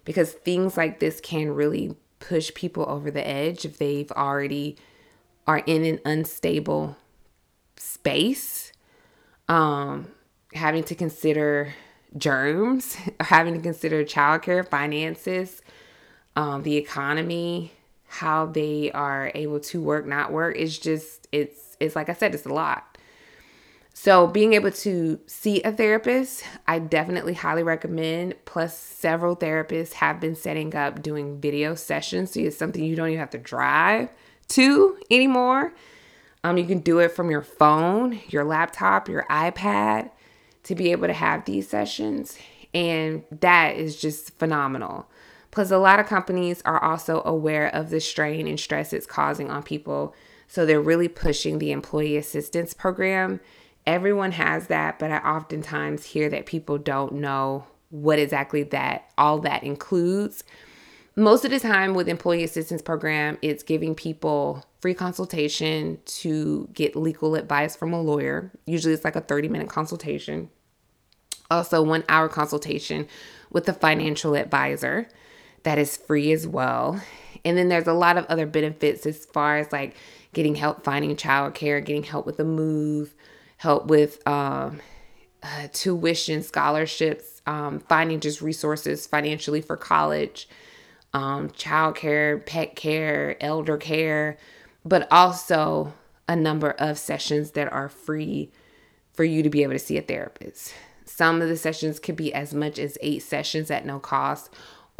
because 0.03 0.31
things 0.31 0.77
like 0.77 0.99
this 0.99 1.19
can 1.21 1.51
really 1.51 1.95
push 2.19 2.51
people 2.55 2.89
over 2.89 3.11
the 3.11 3.25
edge 3.27 3.63
if 3.63 3.77
they've 3.77 4.11
already 4.11 4.77
are 5.45 5.59
in 5.67 5.85
an 5.85 5.99
unstable 6.05 6.97
space. 7.77 8.71
Um 9.47 10.07
having 10.53 10.83
to 10.85 10.95
consider 10.95 11.73
germs 12.17 12.97
having 13.19 13.53
to 13.53 13.59
consider 13.59 14.03
childcare 14.03 14.67
finances 14.67 15.61
um 16.35 16.63
the 16.63 16.77
economy 16.77 17.71
how 18.07 18.45
they 18.45 18.91
are 18.91 19.31
able 19.35 19.59
to 19.59 19.81
work 19.81 20.05
not 20.05 20.31
work 20.31 20.55
it's 20.57 20.77
just 20.77 21.27
it's 21.31 21.77
it's 21.79 21.95
like 21.95 22.09
i 22.09 22.13
said 22.13 22.33
it's 22.33 22.45
a 22.45 22.53
lot 22.53 22.91
so, 23.93 24.25
being 24.25 24.53
able 24.53 24.71
to 24.71 25.19
see 25.27 25.61
a 25.61 25.71
therapist, 25.71 26.43
I 26.67 26.79
definitely 26.79 27.33
highly 27.33 27.61
recommend. 27.61 28.33
Plus, 28.45 28.75
several 28.75 29.35
therapists 29.35 29.93
have 29.93 30.19
been 30.19 30.35
setting 30.35 30.73
up 30.75 31.03
doing 31.03 31.39
video 31.39 31.75
sessions. 31.75 32.31
So, 32.31 32.39
it's 32.39 32.57
something 32.57 32.83
you 32.83 32.95
don't 32.95 33.09
even 33.09 33.19
have 33.19 33.29
to 33.31 33.37
drive 33.37 34.09
to 34.49 34.97
anymore. 35.11 35.73
Um, 36.43 36.57
you 36.57 36.65
can 36.65 36.79
do 36.79 36.99
it 36.99 37.09
from 37.09 37.29
your 37.29 37.43
phone, 37.43 38.19
your 38.29 38.43
laptop, 38.43 39.07
your 39.07 39.25
iPad 39.29 40.09
to 40.63 40.73
be 40.73 40.91
able 40.91 41.05
to 41.07 41.13
have 41.13 41.45
these 41.45 41.67
sessions. 41.67 42.37
And 42.73 43.23
that 43.29 43.75
is 43.75 44.01
just 44.01 44.37
phenomenal. 44.39 45.07
Plus, 45.51 45.69
a 45.69 45.77
lot 45.77 45.99
of 45.99 46.07
companies 46.07 46.61
are 46.63 46.81
also 46.81 47.21
aware 47.25 47.67
of 47.75 47.89
the 47.89 47.99
strain 47.99 48.47
and 48.47 48.59
stress 48.59 48.93
it's 48.93 49.05
causing 49.05 49.49
on 49.49 49.63
people. 49.63 50.15
So, 50.47 50.65
they're 50.65 50.81
really 50.81 51.07
pushing 51.07 51.59
the 51.59 51.71
employee 51.71 52.17
assistance 52.17 52.73
program 52.73 53.39
everyone 53.85 54.31
has 54.33 54.67
that, 54.67 54.99
but 54.99 55.11
I 55.11 55.17
oftentimes 55.17 56.05
hear 56.05 56.29
that 56.29 56.45
people 56.45 56.77
don't 56.77 57.13
know 57.13 57.65
what 57.89 58.19
exactly 58.19 58.63
that 58.63 59.11
all 59.17 59.39
that 59.39 59.63
includes. 59.63 60.43
Most 61.15 61.43
of 61.43 61.51
the 61.51 61.59
time 61.59 61.93
with 61.93 62.07
employee 62.07 62.43
assistance 62.43 62.81
program, 62.81 63.37
it's 63.41 63.63
giving 63.63 63.95
people 63.95 64.65
free 64.79 64.93
consultation 64.93 65.99
to 66.05 66.69
get 66.73 66.95
legal 66.95 67.35
advice 67.35 67.75
from 67.75 67.91
a 67.91 68.01
lawyer. 68.01 68.51
Usually 68.65 68.93
it's 68.93 69.03
like 69.03 69.17
a 69.17 69.21
30 69.21 69.49
minute 69.49 69.69
consultation. 69.69 70.49
Also, 71.49 71.81
one 71.81 72.05
hour 72.07 72.29
consultation 72.29 73.07
with 73.49 73.67
a 73.67 73.73
financial 73.73 74.35
advisor 74.35 75.09
that 75.63 75.77
is 75.77 75.97
free 75.97 76.31
as 76.31 76.47
well. 76.47 77.01
And 77.43 77.57
then 77.57 77.69
there's 77.69 77.87
a 77.87 77.93
lot 77.93 78.17
of 78.17 78.25
other 78.25 78.45
benefits 78.45 79.05
as 79.05 79.25
far 79.25 79.57
as 79.57 79.71
like 79.71 79.95
getting 80.33 80.55
help 80.55 80.83
finding 80.83 81.15
childcare, 81.15 81.83
getting 81.83 82.03
help 82.03 82.25
with 82.25 82.39
a 82.39 82.43
move, 82.43 83.13
help 83.57 83.87
with 83.87 84.25
um, 84.27 84.79
uh, 85.43 85.67
tuition, 85.73 86.43
scholarships, 86.43 87.41
um, 87.45 87.79
finding 87.79 88.19
just 88.19 88.41
resources 88.41 89.07
financially 89.07 89.61
for 89.61 89.75
college, 89.75 90.47
um, 91.13 91.49
child 91.51 91.95
care, 91.95 92.37
pet 92.37 92.75
care, 92.75 93.35
elder 93.41 93.77
care, 93.77 94.37
but 94.85 95.07
also 95.11 95.93
a 96.27 96.35
number 96.35 96.71
of 96.71 96.97
sessions 96.97 97.51
that 97.51 97.71
are 97.71 97.89
free 97.89 98.51
for 99.13 99.23
you 99.23 99.43
to 99.43 99.49
be 99.49 99.63
able 99.63 99.73
to 99.73 99.79
see 99.79 99.97
a 99.97 100.01
therapist. 100.01 100.73
Some 101.05 101.41
of 101.41 101.49
the 101.49 101.57
sessions 101.57 101.99
could 101.99 102.15
be 102.15 102.33
as 102.33 102.53
much 102.53 102.79
as 102.79 102.97
eight 103.01 103.21
sessions 103.21 103.69
at 103.69 103.85
no 103.85 103.99
cost, 103.99 104.49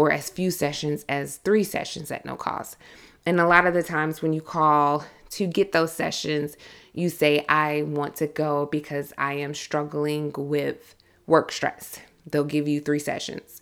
or 0.01 0.11
as 0.11 0.31
few 0.31 0.49
sessions 0.49 1.05
as 1.07 1.37
three 1.37 1.63
sessions 1.63 2.09
at 2.09 2.25
no 2.25 2.35
cost. 2.35 2.75
And 3.23 3.39
a 3.39 3.45
lot 3.45 3.67
of 3.67 3.75
the 3.75 3.83
times 3.83 4.19
when 4.19 4.33
you 4.33 4.41
call 4.41 5.05
to 5.29 5.45
get 5.45 5.73
those 5.73 5.93
sessions, 5.93 6.57
you 6.91 7.07
say, 7.07 7.45
I 7.47 7.83
want 7.83 8.15
to 8.15 8.25
go 8.25 8.65
because 8.65 9.13
I 9.15 9.33
am 9.33 9.53
struggling 9.53 10.33
with 10.35 10.95
work 11.27 11.51
stress. 11.51 11.99
They'll 12.25 12.43
give 12.43 12.67
you 12.67 12.81
three 12.81 12.97
sessions. 12.97 13.61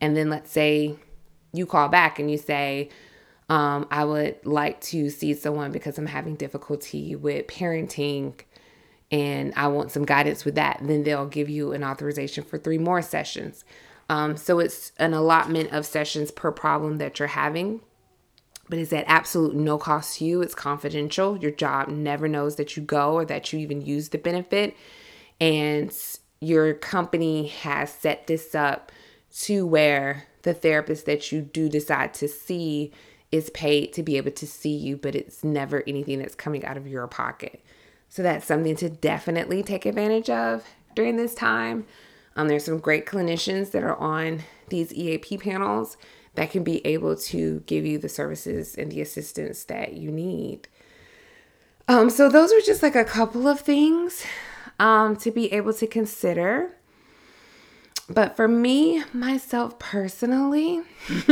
And 0.00 0.16
then 0.16 0.28
let's 0.28 0.50
say 0.50 0.96
you 1.52 1.66
call 1.66 1.86
back 1.88 2.18
and 2.18 2.28
you 2.28 2.36
say, 2.36 2.88
um, 3.48 3.86
I 3.88 4.04
would 4.04 4.44
like 4.44 4.80
to 4.80 5.08
see 5.08 5.34
someone 5.34 5.70
because 5.70 5.98
I'm 5.98 6.06
having 6.06 6.34
difficulty 6.34 7.14
with 7.14 7.46
parenting 7.46 8.40
and 9.12 9.52
I 9.54 9.68
want 9.68 9.92
some 9.92 10.04
guidance 10.04 10.44
with 10.44 10.56
that. 10.56 10.80
Then 10.82 11.04
they'll 11.04 11.28
give 11.28 11.48
you 11.48 11.70
an 11.70 11.84
authorization 11.84 12.42
for 12.42 12.58
three 12.58 12.78
more 12.78 13.02
sessions. 13.02 13.64
Um, 14.08 14.36
so 14.36 14.60
it's 14.60 14.92
an 14.98 15.14
allotment 15.14 15.72
of 15.72 15.84
sessions 15.84 16.30
per 16.30 16.52
problem 16.52 16.98
that 16.98 17.18
you're 17.18 17.28
having 17.28 17.80
but 18.68 18.78
it's 18.78 18.92
at 18.92 19.04
absolute 19.06 19.54
no 19.54 19.78
cost 19.78 20.18
to 20.18 20.24
you. 20.24 20.42
It's 20.42 20.54
confidential. 20.54 21.36
Your 21.36 21.50
job 21.50 21.88
never 21.88 22.28
knows 22.28 22.56
that 22.56 22.76
you 22.76 22.82
go 22.82 23.12
or 23.14 23.24
that 23.24 23.52
you 23.52 23.58
even 23.58 23.80
use 23.80 24.08
the 24.08 24.18
benefit. 24.18 24.76
And 25.40 25.94
your 26.40 26.74
company 26.74 27.48
has 27.48 27.92
set 27.92 28.26
this 28.26 28.54
up 28.54 28.90
to 29.42 29.66
where 29.66 30.24
the 30.42 30.54
therapist 30.54 31.06
that 31.06 31.30
you 31.30 31.42
do 31.42 31.68
decide 31.68 32.14
to 32.14 32.28
see 32.28 32.92
is 33.32 33.50
paid 33.50 33.92
to 33.92 34.02
be 34.02 34.16
able 34.16 34.30
to 34.30 34.46
see 34.46 34.74
you, 34.74 34.96
but 34.96 35.14
it's 35.14 35.42
never 35.44 35.82
anything 35.86 36.18
that's 36.18 36.34
coming 36.34 36.64
out 36.64 36.76
of 36.76 36.86
your 36.86 37.06
pocket. 37.06 37.62
So 38.08 38.22
that's 38.22 38.46
something 38.46 38.76
to 38.76 38.88
definitely 38.88 39.62
take 39.62 39.84
advantage 39.84 40.30
of 40.30 40.64
during 40.94 41.16
this 41.16 41.34
time. 41.34 41.86
Um, 42.36 42.48
there's 42.48 42.64
some 42.64 42.78
great 42.78 43.06
clinicians 43.06 43.70
that 43.72 43.82
are 43.82 43.96
on 43.96 44.42
these 44.68 44.92
EAP 44.92 45.38
panels 45.38 45.96
that 46.34 46.50
can 46.50 46.62
be 46.62 46.86
able 46.86 47.16
to 47.16 47.60
give 47.66 47.86
you 47.86 47.98
the 47.98 48.10
services 48.10 48.74
and 48.76 48.92
the 48.92 49.00
assistance 49.00 49.64
that 49.64 49.94
you 49.94 50.12
need. 50.12 50.68
Um, 51.88 52.10
so 52.10 52.28
those 52.28 52.52
are 52.52 52.60
just 52.60 52.82
like 52.82 52.94
a 52.94 53.04
couple 53.04 53.48
of 53.48 53.60
things 53.60 54.24
um, 54.78 55.16
to 55.16 55.30
be 55.30 55.50
able 55.52 55.72
to 55.74 55.86
consider. 55.86 56.76
But 58.08 58.36
for 58.36 58.46
me, 58.46 59.02
myself 59.12 59.78
personally, 59.78 60.82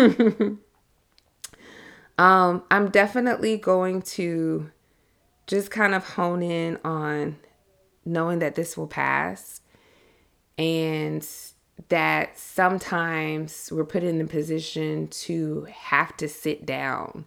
um, 2.18 2.62
I'm 2.70 2.88
definitely 2.90 3.58
going 3.58 4.02
to 4.02 4.70
just 5.46 5.70
kind 5.70 5.94
of 5.94 6.04
hone 6.10 6.42
in 6.42 6.78
on 6.82 7.36
knowing 8.06 8.38
that 8.38 8.54
this 8.54 8.76
will 8.76 8.86
pass 8.86 9.60
and 10.58 11.26
that 11.88 12.38
sometimes 12.38 13.70
we're 13.72 13.84
put 13.84 14.02
in 14.02 14.18
the 14.18 14.26
position 14.26 15.08
to 15.08 15.66
have 15.72 16.16
to 16.16 16.28
sit 16.28 16.64
down 16.64 17.24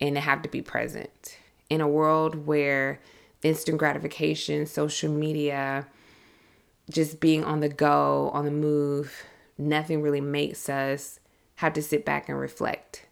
and 0.00 0.18
have 0.18 0.42
to 0.42 0.48
be 0.48 0.60
present 0.60 1.38
in 1.70 1.80
a 1.80 1.88
world 1.88 2.46
where 2.46 3.00
instant 3.42 3.78
gratification, 3.78 4.66
social 4.66 5.10
media, 5.10 5.86
just 6.90 7.20
being 7.20 7.44
on 7.44 7.60
the 7.60 7.68
go, 7.68 8.30
on 8.34 8.44
the 8.44 8.50
move, 8.50 9.24
nothing 9.56 10.02
really 10.02 10.20
makes 10.20 10.68
us 10.68 11.18
have 11.56 11.72
to 11.72 11.82
sit 11.82 12.04
back 12.04 12.28
and 12.28 12.38
reflect 12.38 13.06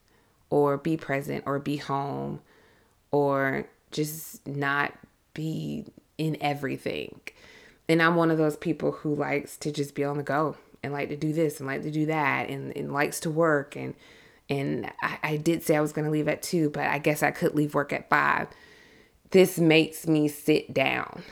or 0.50 0.76
be 0.76 0.96
present 0.96 1.44
or 1.46 1.58
be 1.58 1.76
home 1.76 2.40
or 3.10 3.66
just 3.90 4.46
not 4.46 4.92
be 5.32 5.86
in 6.18 6.36
everything. 6.40 7.20
And 7.91 8.01
I'm 8.01 8.14
one 8.14 8.30
of 8.30 8.38
those 8.38 8.57
people 8.57 8.93
who 8.93 9.16
likes 9.16 9.57
to 9.57 9.72
just 9.72 9.97
be 9.97 10.05
on 10.05 10.16
the 10.16 10.22
go 10.22 10.57
and 10.80 10.93
like 10.93 11.09
to 11.09 11.16
do 11.16 11.32
this 11.32 11.59
and 11.59 11.66
like 11.66 11.82
to 11.82 11.91
do 11.91 12.07
that 12.07 12.49
and, 12.49 12.74
and 12.76 12.93
likes 12.93 13.18
to 13.20 13.30
work 13.30 13.74
and 13.74 13.95
and 14.49 14.93
I, 15.03 15.18
I 15.24 15.36
did 15.36 15.64
say 15.64 15.74
I 15.74 15.80
was 15.80 15.93
gonna 15.93 16.11
leave 16.11 16.28
at 16.28 16.41
two, 16.41 16.70
but 16.70 16.84
I 16.84 16.99
guess 16.99 17.20
I 17.20 17.32
could 17.32 17.57
leave 17.57 17.74
work 17.74 17.93
at 17.93 18.09
five. 18.09 18.47
This 19.32 19.59
makes 19.59 20.07
me 20.07 20.28
sit 20.28 20.72
down. 20.72 21.24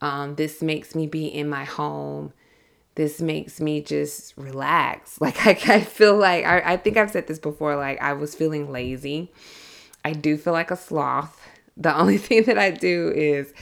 Um, 0.00 0.34
this 0.34 0.60
makes 0.60 0.96
me 0.96 1.06
be 1.06 1.26
in 1.26 1.48
my 1.48 1.62
home. 1.62 2.32
This 2.96 3.20
makes 3.20 3.60
me 3.60 3.80
just 3.80 4.36
relax. 4.36 5.18
Like 5.20 5.46
I, 5.46 5.76
I 5.76 5.80
feel 5.82 6.16
like 6.16 6.44
I, 6.44 6.72
I 6.72 6.76
think 6.78 6.96
I've 6.96 7.12
said 7.12 7.28
this 7.28 7.38
before, 7.38 7.76
like 7.76 8.02
I 8.02 8.12
was 8.12 8.34
feeling 8.34 8.72
lazy. 8.72 9.30
I 10.04 10.14
do 10.14 10.36
feel 10.36 10.52
like 10.52 10.72
a 10.72 10.76
sloth. 10.76 11.40
The 11.76 11.96
only 12.00 12.18
thing 12.18 12.42
that 12.44 12.58
I 12.58 12.72
do 12.72 13.12
is 13.14 13.54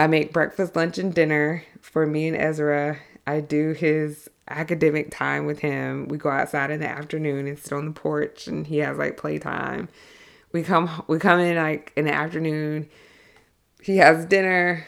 I 0.00 0.06
make 0.06 0.32
breakfast, 0.32 0.76
lunch, 0.76 0.96
and 0.96 1.12
dinner 1.12 1.62
for 1.82 2.06
me 2.06 2.26
and 2.26 2.36
Ezra. 2.36 2.98
I 3.26 3.40
do 3.40 3.72
his 3.72 4.30
academic 4.48 5.10
time 5.10 5.44
with 5.44 5.58
him. 5.58 6.08
We 6.08 6.16
go 6.16 6.30
outside 6.30 6.70
in 6.70 6.80
the 6.80 6.88
afternoon 6.88 7.46
and 7.46 7.58
sit 7.58 7.74
on 7.74 7.84
the 7.84 7.92
porch 7.92 8.46
and 8.46 8.66
he 8.66 8.78
has 8.78 8.96
like 8.96 9.18
playtime. 9.18 9.90
We 10.52 10.62
come 10.62 11.04
we 11.06 11.18
come 11.18 11.38
in 11.38 11.56
like 11.56 11.92
in 11.96 12.06
the 12.06 12.14
afternoon. 12.14 12.88
He 13.82 13.98
has 13.98 14.24
dinner. 14.24 14.86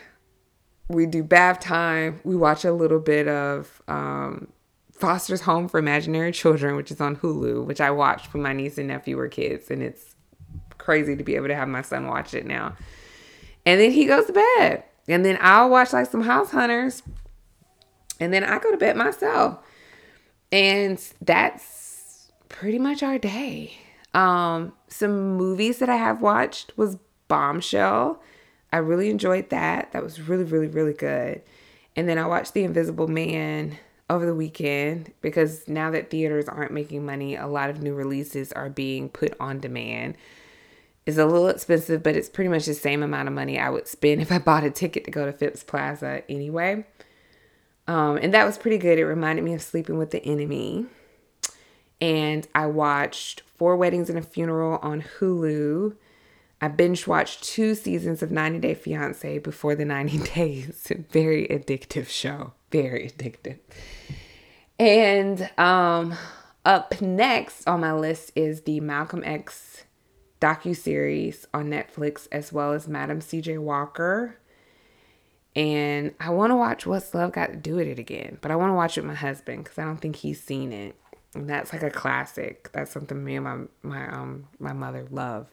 We 0.88 1.04
do 1.04 1.22
bath 1.22 1.60
time. 1.60 2.20
We 2.24 2.34
watch 2.34 2.64
a 2.64 2.72
little 2.72 2.98
bit 2.98 3.28
of 3.28 3.82
um, 3.88 4.48
Foster's 4.92 5.42
Home 5.42 5.68
for 5.68 5.76
Imaginary 5.76 6.32
Children, 6.32 6.74
which 6.74 6.90
is 6.90 7.02
on 7.02 7.16
Hulu, 7.16 7.66
which 7.66 7.82
I 7.82 7.90
watched 7.90 8.32
when 8.32 8.42
my 8.42 8.54
niece 8.54 8.78
and 8.78 8.88
nephew 8.88 9.18
were 9.18 9.28
kids, 9.28 9.70
and 9.70 9.82
it's 9.82 10.16
crazy 10.78 11.16
to 11.16 11.22
be 11.22 11.36
able 11.36 11.48
to 11.48 11.54
have 11.54 11.68
my 11.68 11.82
son 11.82 12.06
watch 12.06 12.32
it 12.32 12.46
now. 12.46 12.76
And 13.66 13.78
then 13.78 13.92
he 13.92 14.06
goes 14.06 14.26
to 14.26 14.32
bed. 14.32 14.84
And 15.08 15.24
then 15.24 15.38
I'll 15.40 15.70
watch 15.70 15.92
like 15.92 16.10
some 16.10 16.22
House 16.22 16.50
Hunters. 16.50 17.02
And 18.20 18.32
then 18.32 18.44
I 18.44 18.58
go 18.58 18.70
to 18.70 18.76
bed 18.76 18.96
myself. 18.96 19.58
And 20.50 21.02
that's 21.20 22.30
pretty 22.48 22.78
much 22.78 23.02
our 23.02 23.18
day. 23.18 23.72
Um, 24.14 24.74
some 24.88 25.36
movies 25.36 25.78
that 25.78 25.88
I 25.88 25.96
have 25.96 26.20
watched 26.20 26.76
was 26.76 26.98
Bombshell. 27.28 28.22
I 28.72 28.78
really 28.78 29.10
enjoyed 29.10 29.50
that. 29.50 29.92
That 29.92 30.02
was 30.02 30.20
really, 30.20 30.44
really, 30.44 30.68
really 30.68 30.92
good. 30.92 31.42
And 31.96 32.08
then 32.08 32.18
I 32.18 32.26
watched 32.26 32.54
The 32.54 32.64
Invisible 32.64 33.08
Man 33.08 33.78
over 34.08 34.26
the 34.26 34.34
weekend 34.34 35.12
because 35.20 35.66
now 35.68 35.90
that 35.90 36.10
theaters 36.10 36.48
aren't 36.48 36.72
making 36.72 37.04
money, 37.04 37.34
a 37.36 37.46
lot 37.46 37.70
of 37.70 37.82
new 37.82 37.94
releases 37.94 38.52
are 38.52 38.68
being 38.68 39.08
put 39.08 39.34
on 39.40 39.58
demand. 39.58 40.16
It's 41.04 41.18
a 41.18 41.26
little 41.26 41.48
expensive, 41.48 42.02
but 42.02 42.16
it's 42.16 42.28
pretty 42.28 42.48
much 42.48 42.66
the 42.66 42.74
same 42.74 43.02
amount 43.02 43.28
of 43.28 43.34
money 43.34 43.58
I 43.58 43.70
would 43.70 43.88
spend 43.88 44.22
if 44.22 44.30
I 44.30 44.38
bought 44.38 44.64
a 44.64 44.70
ticket 44.70 45.04
to 45.04 45.10
go 45.10 45.26
to 45.26 45.32
Phipps 45.32 45.64
Plaza 45.64 46.22
anyway. 46.28 46.84
Um, 47.88 48.16
and 48.18 48.32
that 48.32 48.44
was 48.46 48.56
pretty 48.56 48.78
good. 48.78 48.98
It 48.98 49.06
reminded 49.06 49.44
me 49.44 49.54
of 49.54 49.62
Sleeping 49.62 49.98
with 49.98 50.12
the 50.12 50.24
Enemy. 50.24 50.86
And 52.00 52.46
I 52.54 52.66
watched 52.66 53.42
Four 53.56 53.76
Weddings 53.76 54.08
and 54.08 54.18
a 54.18 54.22
Funeral 54.22 54.78
on 54.82 55.02
Hulu. 55.18 55.96
I 56.60 56.68
binge 56.68 57.08
watched 57.08 57.42
two 57.42 57.74
seasons 57.74 58.22
of 58.22 58.30
90 58.30 58.60
Day 58.60 58.74
Fiance 58.74 59.38
before 59.38 59.74
the 59.74 59.84
90 59.84 60.18
days. 60.34 60.92
Very 61.10 61.48
addictive 61.48 62.08
show. 62.08 62.52
Very 62.70 63.08
addictive. 63.08 63.58
And 64.78 65.50
um, 65.58 66.14
up 66.64 67.00
next 67.00 67.66
on 67.66 67.80
my 67.80 67.92
list 67.92 68.32
is 68.36 68.62
the 68.62 68.80
Malcolm 68.80 69.22
X 69.24 69.84
docu 70.42 70.76
series 70.76 71.46
on 71.54 71.70
Netflix, 71.70 72.26
as 72.32 72.52
well 72.52 72.72
as 72.72 72.88
Madam 72.88 73.20
C.J. 73.20 73.58
Walker. 73.58 74.36
And 75.54 76.14
I 76.18 76.30
want 76.30 76.50
to 76.50 76.56
watch 76.56 76.84
What's 76.84 77.14
Love 77.14 77.32
Got 77.32 77.50
to 77.50 77.56
Do 77.56 77.76
with 77.76 77.86
It 77.86 77.98
again, 77.98 78.38
but 78.40 78.50
I 78.50 78.56
want 78.56 78.70
to 78.70 78.74
watch 78.74 78.98
it 78.98 79.02
with 79.02 79.08
my 79.08 79.14
husband 79.14 79.64
because 79.64 79.78
I 79.78 79.84
don't 79.84 79.98
think 79.98 80.16
he's 80.16 80.42
seen 80.42 80.72
it. 80.72 80.96
And 81.34 81.48
that's 81.48 81.72
like 81.72 81.82
a 81.82 81.90
classic. 81.90 82.70
That's 82.72 82.90
something 82.90 83.22
me 83.22 83.36
and 83.36 83.44
my 83.44 83.58
my 83.82 84.12
um 84.12 84.48
my 84.58 84.72
mother 84.72 85.06
love. 85.10 85.46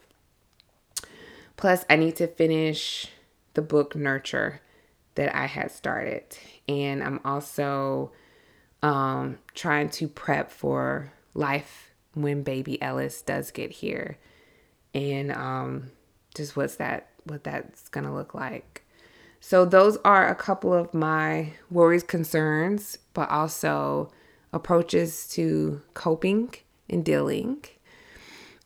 Plus, 1.56 1.84
I 1.88 1.96
need 1.96 2.16
to 2.16 2.26
finish 2.26 3.06
the 3.54 3.62
book 3.62 3.94
Nurture 3.94 4.60
that 5.14 5.34
I 5.34 5.46
had 5.46 5.70
started, 5.70 6.24
and 6.68 7.02
I'm 7.02 7.20
also 7.24 8.12
um 8.82 9.38
trying 9.54 9.88
to 9.90 10.08
prep 10.08 10.50
for 10.50 11.12
life 11.32 11.92
when 12.12 12.42
baby 12.42 12.80
Ellis 12.82 13.22
does 13.22 13.50
get 13.50 13.70
here 13.70 14.18
and 14.94 15.32
um, 15.32 15.90
just 16.34 16.56
what's 16.56 16.76
that 16.76 17.08
what 17.24 17.44
that's 17.44 17.88
gonna 17.88 18.14
look 18.14 18.34
like. 18.34 18.84
So 19.40 19.64
those 19.64 19.96
are 20.04 20.28
a 20.28 20.34
couple 20.34 20.72
of 20.74 20.92
my 20.92 21.52
worries, 21.70 22.02
concerns, 22.02 22.98
but 23.14 23.30
also 23.30 24.10
approaches 24.52 25.28
to 25.28 25.80
coping 25.94 26.54
and 26.88 27.04
dealing. 27.04 27.64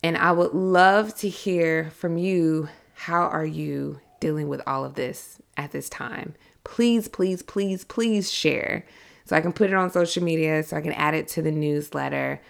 And 0.02 0.16
I 0.16 0.32
would 0.32 0.52
love 0.52 1.14
to 1.18 1.28
hear 1.28 1.90
from 1.90 2.18
you. 2.18 2.68
How 2.94 3.22
are 3.22 3.46
you 3.46 4.00
dealing 4.20 4.48
with 4.48 4.62
all 4.66 4.84
of 4.84 4.94
this 4.94 5.40
at 5.56 5.72
this 5.72 5.88
time? 5.88 6.34
Please, 6.64 7.08
please, 7.08 7.42
please, 7.42 7.84
please 7.84 8.32
share 8.32 8.84
so 9.24 9.36
I 9.36 9.40
can 9.40 9.52
put 9.52 9.70
it 9.70 9.74
on 9.74 9.90
social 9.90 10.22
media, 10.22 10.62
so 10.62 10.76
I 10.76 10.80
can 10.80 10.92
add 10.92 11.14
it 11.14 11.28
to 11.28 11.42
the 11.42 11.50
newsletter, 11.50 12.40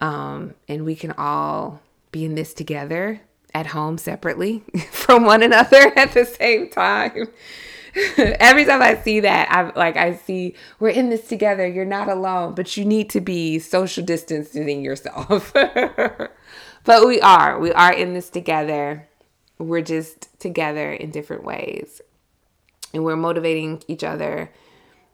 um, 0.00 0.54
and 0.68 0.84
we 0.84 0.94
can 0.94 1.12
all 1.12 1.80
be 2.14 2.24
in 2.24 2.36
this 2.36 2.54
together 2.54 3.20
at 3.52 3.66
home 3.66 3.98
separately 3.98 4.62
from 4.90 5.24
one 5.24 5.42
another 5.42 5.92
at 5.96 6.12
the 6.12 6.24
same 6.24 6.70
time. 6.70 7.28
Every 8.16 8.64
time 8.64 8.82
I 8.82 8.96
see 8.96 9.20
that, 9.20 9.50
I 9.50 9.78
like 9.78 9.96
I 9.96 10.14
see 10.14 10.54
we're 10.80 10.88
in 10.88 11.10
this 11.10 11.28
together. 11.28 11.66
You're 11.66 11.84
not 11.84 12.08
alone, 12.08 12.54
but 12.54 12.76
you 12.76 12.84
need 12.84 13.10
to 13.10 13.20
be 13.20 13.58
social 13.58 14.04
distancing 14.04 14.82
yourself. 14.82 15.52
but 15.52 17.06
we 17.06 17.20
are. 17.20 17.58
We 17.58 17.72
are 17.72 17.92
in 17.92 18.14
this 18.14 18.30
together. 18.30 19.08
We're 19.58 19.82
just 19.82 20.40
together 20.40 20.92
in 20.92 21.10
different 21.10 21.44
ways. 21.44 22.00
And 22.92 23.04
we're 23.04 23.16
motivating 23.16 23.82
each 23.86 24.02
other 24.02 24.52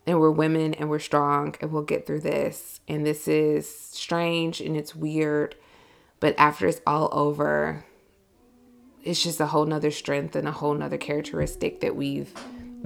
and 0.06 0.18
we're 0.18 0.30
women 0.30 0.72
and 0.74 0.88
we're 0.88 0.98
strong 0.98 1.54
and 1.60 1.72
we'll 1.72 1.82
get 1.82 2.06
through 2.06 2.20
this. 2.20 2.80
And 2.88 3.04
this 3.04 3.28
is 3.28 3.68
strange 3.68 4.60
and 4.60 4.74
it's 4.74 4.94
weird 4.94 5.54
but 6.20 6.34
after 6.38 6.66
it's 6.66 6.80
all 6.86 7.08
over, 7.12 7.84
it's 9.02 9.22
just 9.22 9.40
a 9.40 9.46
whole 9.46 9.64
nother 9.64 9.90
strength 9.90 10.36
and 10.36 10.46
a 10.46 10.52
whole 10.52 10.74
nother 10.74 10.98
characteristic 10.98 11.80
that 11.80 11.96
we've 11.96 12.32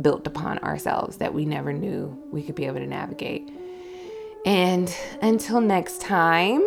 built 0.01 0.26
upon 0.26 0.59
ourselves 0.61 1.18
that 1.18 1.35
we 1.35 1.45
never 1.45 1.72
knew 1.72 2.20
we 2.30 2.43
could 2.43 2.55
be 2.55 2.64
able 2.64 2.78
to 2.78 2.87
navigate. 2.87 3.51
And 4.47 4.95
until 5.22 5.61
next 5.61 6.01
time, 6.01 6.64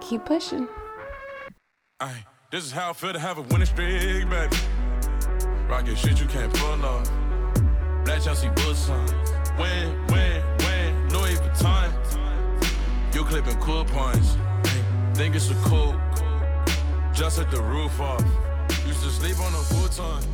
keep 0.00 0.24
pushing. 0.24 0.68
Aye, 2.00 2.24
this 2.50 2.64
is 2.64 2.72
how 2.72 2.90
I 2.90 2.92
feel 2.92 3.12
to 3.12 3.18
have 3.18 3.38
a 3.38 3.42
winning 3.42 3.66
streak, 3.66 4.28
baby. 4.28 4.56
Rocket 5.68 5.96
shit 5.96 6.20
you 6.20 6.26
can't 6.26 6.52
pull 6.52 6.84
off. 6.84 7.10
Black 8.04 8.22
Chelsea 8.22 8.48
Bulls 8.50 8.90
on. 8.90 9.06
Win, 9.58 10.06
win, 10.08 10.42
win, 10.58 11.08
Louis 11.08 11.36
Vuitton. 11.36 13.14
You 13.14 13.24
clipping 13.24 13.58
coupons. 13.60 14.36
Think 15.14 15.36
it's 15.36 15.48
a 15.48 15.54
cool. 15.66 15.94
Just 17.12 17.38
hit 17.38 17.48
the 17.52 17.62
roof 17.62 18.00
off. 18.00 18.24
Used 18.84 19.00
to 19.04 19.10
sleep 19.10 19.38
on 19.38 19.54
a 19.54 19.58
futon. 19.58 20.24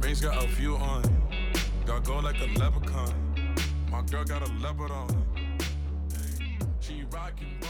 Rings 0.00 0.20
got 0.20 0.44
a 0.44 0.48
few 0.48 0.74
on. 0.74 1.04
Got 1.86 2.02
go 2.02 2.18
like 2.18 2.40
a 2.40 2.58
leprechaun. 2.58 3.14
My 3.92 4.02
girl 4.02 4.24
got 4.24 4.42
a 4.42 4.52
leopard 4.54 4.90
on. 4.90 5.24
She 6.80 7.04
rockin' 7.12 7.60